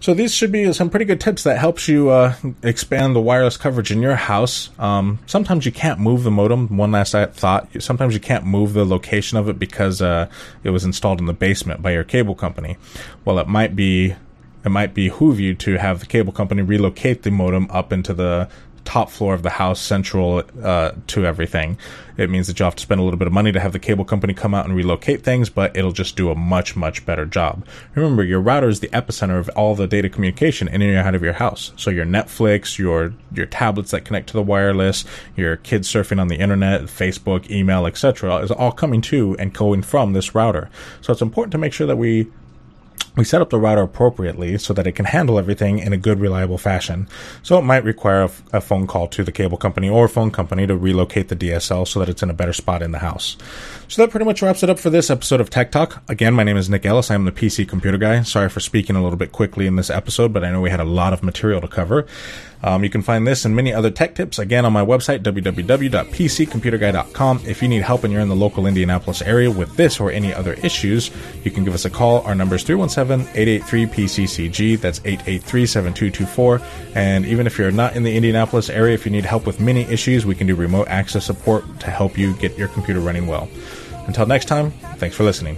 So 0.00 0.14
these 0.14 0.34
should 0.34 0.50
be 0.50 0.72
some 0.72 0.90
pretty 0.90 1.04
good 1.04 1.20
tips 1.20 1.44
that 1.44 1.58
helps 1.58 1.88
you 1.88 2.10
uh, 2.10 2.34
expand 2.62 3.14
the 3.14 3.20
wireless 3.20 3.56
coverage 3.56 3.90
in 3.90 4.02
your 4.02 4.16
house. 4.16 4.70
Um, 4.78 5.18
sometimes 5.26 5.66
you 5.66 5.72
can't 5.72 6.00
move 6.00 6.22
the 6.22 6.30
modem. 6.30 6.76
One 6.76 6.92
last 6.92 7.12
thought: 7.12 7.68
sometimes 7.80 8.14
you 8.14 8.20
can't 8.20 8.44
move 8.44 8.72
the 8.72 8.84
location 8.84 9.38
of 9.38 9.48
it 9.48 9.58
because 9.58 10.02
uh, 10.02 10.28
it 10.64 10.70
was 10.70 10.84
installed 10.84 11.20
in 11.20 11.26
the 11.26 11.32
basement 11.32 11.82
by 11.82 11.92
your 11.92 12.04
cable 12.04 12.34
company. 12.34 12.76
Well, 13.24 13.38
it 13.38 13.46
might 13.46 13.76
be 13.76 14.14
it 14.64 14.68
might 14.68 14.92
behoove 14.92 15.40
you 15.40 15.54
to 15.54 15.76
have 15.78 16.00
the 16.00 16.06
cable 16.06 16.32
company 16.32 16.62
relocate 16.62 17.22
the 17.22 17.30
modem 17.30 17.66
up 17.70 17.92
into 17.92 18.12
the 18.12 18.48
top 18.84 19.10
floor 19.10 19.34
of 19.34 19.42
the 19.42 19.50
house, 19.50 19.80
central 19.80 20.42
uh, 20.62 20.92
to 21.08 21.26
everything. 21.26 21.78
It 22.16 22.28
means 22.28 22.48
that 22.48 22.58
you 22.58 22.64
have 22.64 22.76
to 22.76 22.82
spend 22.82 23.00
a 23.00 23.04
little 23.04 23.18
bit 23.18 23.26
of 23.26 23.32
money 23.32 23.50
to 23.50 23.60
have 23.60 23.72
the 23.72 23.78
cable 23.78 24.04
company 24.04 24.34
come 24.34 24.54
out 24.54 24.66
and 24.66 24.76
relocate 24.76 25.22
things, 25.22 25.48
but 25.48 25.74
it'll 25.74 25.92
just 25.92 26.16
do 26.16 26.30
a 26.30 26.34
much, 26.34 26.76
much 26.76 27.06
better 27.06 27.24
job. 27.24 27.64
Remember, 27.94 28.22
your 28.22 28.40
router 28.40 28.68
is 28.68 28.80
the 28.80 28.88
epicenter 28.88 29.38
of 29.38 29.48
all 29.50 29.74
the 29.74 29.86
data 29.86 30.10
communication 30.10 30.68
in 30.68 30.82
and 30.82 30.96
out 30.96 31.14
of 31.14 31.22
your 31.22 31.32
house. 31.34 31.72
So 31.76 31.90
your 31.90 32.04
Netflix, 32.04 32.78
your 32.78 33.14
your 33.32 33.46
tablets 33.46 33.92
that 33.92 34.04
connect 34.04 34.26
to 34.28 34.32
the 34.34 34.42
wireless, 34.42 35.04
your 35.34 35.56
kids 35.56 35.90
surfing 35.90 36.20
on 36.20 36.28
the 36.28 36.36
internet, 36.36 36.82
Facebook, 36.82 37.50
email, 37.50 37.86
etc., 37.86 38.36
is 38.38 38.50
all 38.50 38.72
coming 38.72 39.00
to 39.02 39.34
and 39.38 39.54
going 39.54 39.82
from 39.82 40.12
this 40.12 40.34
router. 40.34 40.68
So 41.00 41.12
it's 41.12 41.22
important 41.22 41.52
to 41.52 41.58
make 41.58 41.72
sure 41.72 41.86
that 41.86 41.96
we 41.96 42.30
we 43.16 43.24
set 43.24 43.40
up 43.40 43.50
the 43.50 43.58
router 43.58 43.82
appropriately 43.82 44.56
so 44.58 44.72
that 44.72 44.86
it 44.86 44.92
can 44.92 45.04
handle 45.04 45.38
everything 45.38 45.78
in 45.78 45.92
a 45.92 45.96
good, 45.96 46.20
reliable 46.20 46.58
fashion. 46.58 47.08
So 47.42 47.58
it 47.58 47.62
might 47.62 47.84
require 47.84 48.28
a, 48.52 48.60
phone 48.60 48.86
call 48.86 49.08
to 49.08 49.24
the 49.24 49.32
cable 49.32 49.58
company 49.58 49.88
or 49.88 50.06
phone 50.06 50.30
company 50.30 50.66
to 50.66 50.76
relocate 50.76 51.28
the 51.28 51.36
DSL 51.36 51.88
so 51.88 51.98
that 51.98 52.08
it's 52.08 52.22
in 52.22 52.30
a 52.30 52.34
better 52.34 52.52
spot 52.52 52.82
in 52.82 52.92
the 52.92 52.98
house. 52.98 53.36
So 53.88 54.02
that 54.02 54.10
pretty 54.10 54.26
much 54.26 54.42
wraps 54.42 54.62
it 54.62 54.70
up 54.70 54.78
for 54.78 54.90
this 54.90 55.10
episode 55.10 55.40
of 55.40 55.50
Tech 55.50 55.72
Talk. 55.72 56.02
Again, 56.08 56.34
my 56.34 56.44
name 56.44 56.56
is 56.56 56.70
Nick 56.70 56.86
Ellis. 56.86 57.10
I 57.10 57.14
am 57.14 57.24
the 57.24 57.32
PC 57.32 57.68
computer 57.68 57.98
guy. 57.98 58.22
Sorry 58.22 58.48
for 58.48 58.60
speaking 58.60 58.94
a 58.94 59.02
little 59.02 59.18
bit 59.18 59.32
quickly 59.32 59.66
in 59.66 59.76
this 59.76 59.90
episode, 59.90 60.32
but 60.32 60.44
I 60.44 60.50
know 60.50 60.60
we 60.60 60.70
had 60.70 60.80
a 60.80 60.84
lot 60.84 61.12
of 61.12 61.22
material 61.22 61.60
to 61.60 61.68
cover. 61.68 62.06
Um, 62.62 62.84
you 62.84 62.90
can 62.90 63.00
find 63.02 63.26
this 63.26 63.44
and 63.44 63.56
many 63.56 63.72
other 63.72 63.90
tech 63.90 64.14
tips 64.14 64.38
again 64.38 64.64
on 64.64 64.72
my 64.72 64.84
website, 64.84 65.22
www.pccomputerguy.com. 65.22 67.40
If 67.46 67.62
you 67.62 67.68
need 67.68 67.82
help 67.82 68.04
and 68.04 68.12
you're 68.12 68.22
in 68.22 68.28
the 68.28 68.36
local 68.36 68.66
Indianapolis 68.66 69.22
area 69.22 69.50
with 69.50 69.76
this 69.76 69.98
or 69.98 70.10
any 70.10 70.34
other 70.34 70.52
issues, 70.54 71.10
you 71.42 71.50
can 71.50 71.64
give 71.64 71.74
us 71.74 71.84
a 71.84 71.90
call. 71.90 72.20
Our 72.22 72.34
number 72.34 72.56
is 72.56 72.64
317-883-PCCG. 72.64 74.80
That's 74.80 75.00
883-7224. 75.00 76.62
And 76.94 77.26
even 77.26 77.46
if 77.46 77.58
you're 77.58 77.70
not 77.70 77.94
in 77.96 78.02
the 78.02 78.14
Indianapolis 78.14 78.68
area, 78.68 78.92
if 78.94 79.06
you 79.06 79.12
need 79.12 79.24
help 79.24 79.46
with 79.46 79.60
many 79.60 79.82
issues, 79.82 80.26
we 80.26 80.34
can 80.34 80.46
do 80.46 80.54
remote 80.54 80.88
access 80.88 81.24
support 81.24 81.64
to 81.80 81.90
help 81.90 82.18
you 82.18 82.34
get 82.34 82.58
your 82.58 82.68
computer 82.68 83.00
running 83.00 83.26
well. 83.26 83.48
Until 84.06 84.26
next 84.26 84.44
time, 84.46 84.72
thanks 84.98 85.16
for 85.16 85.24
listening. 85.24 85.56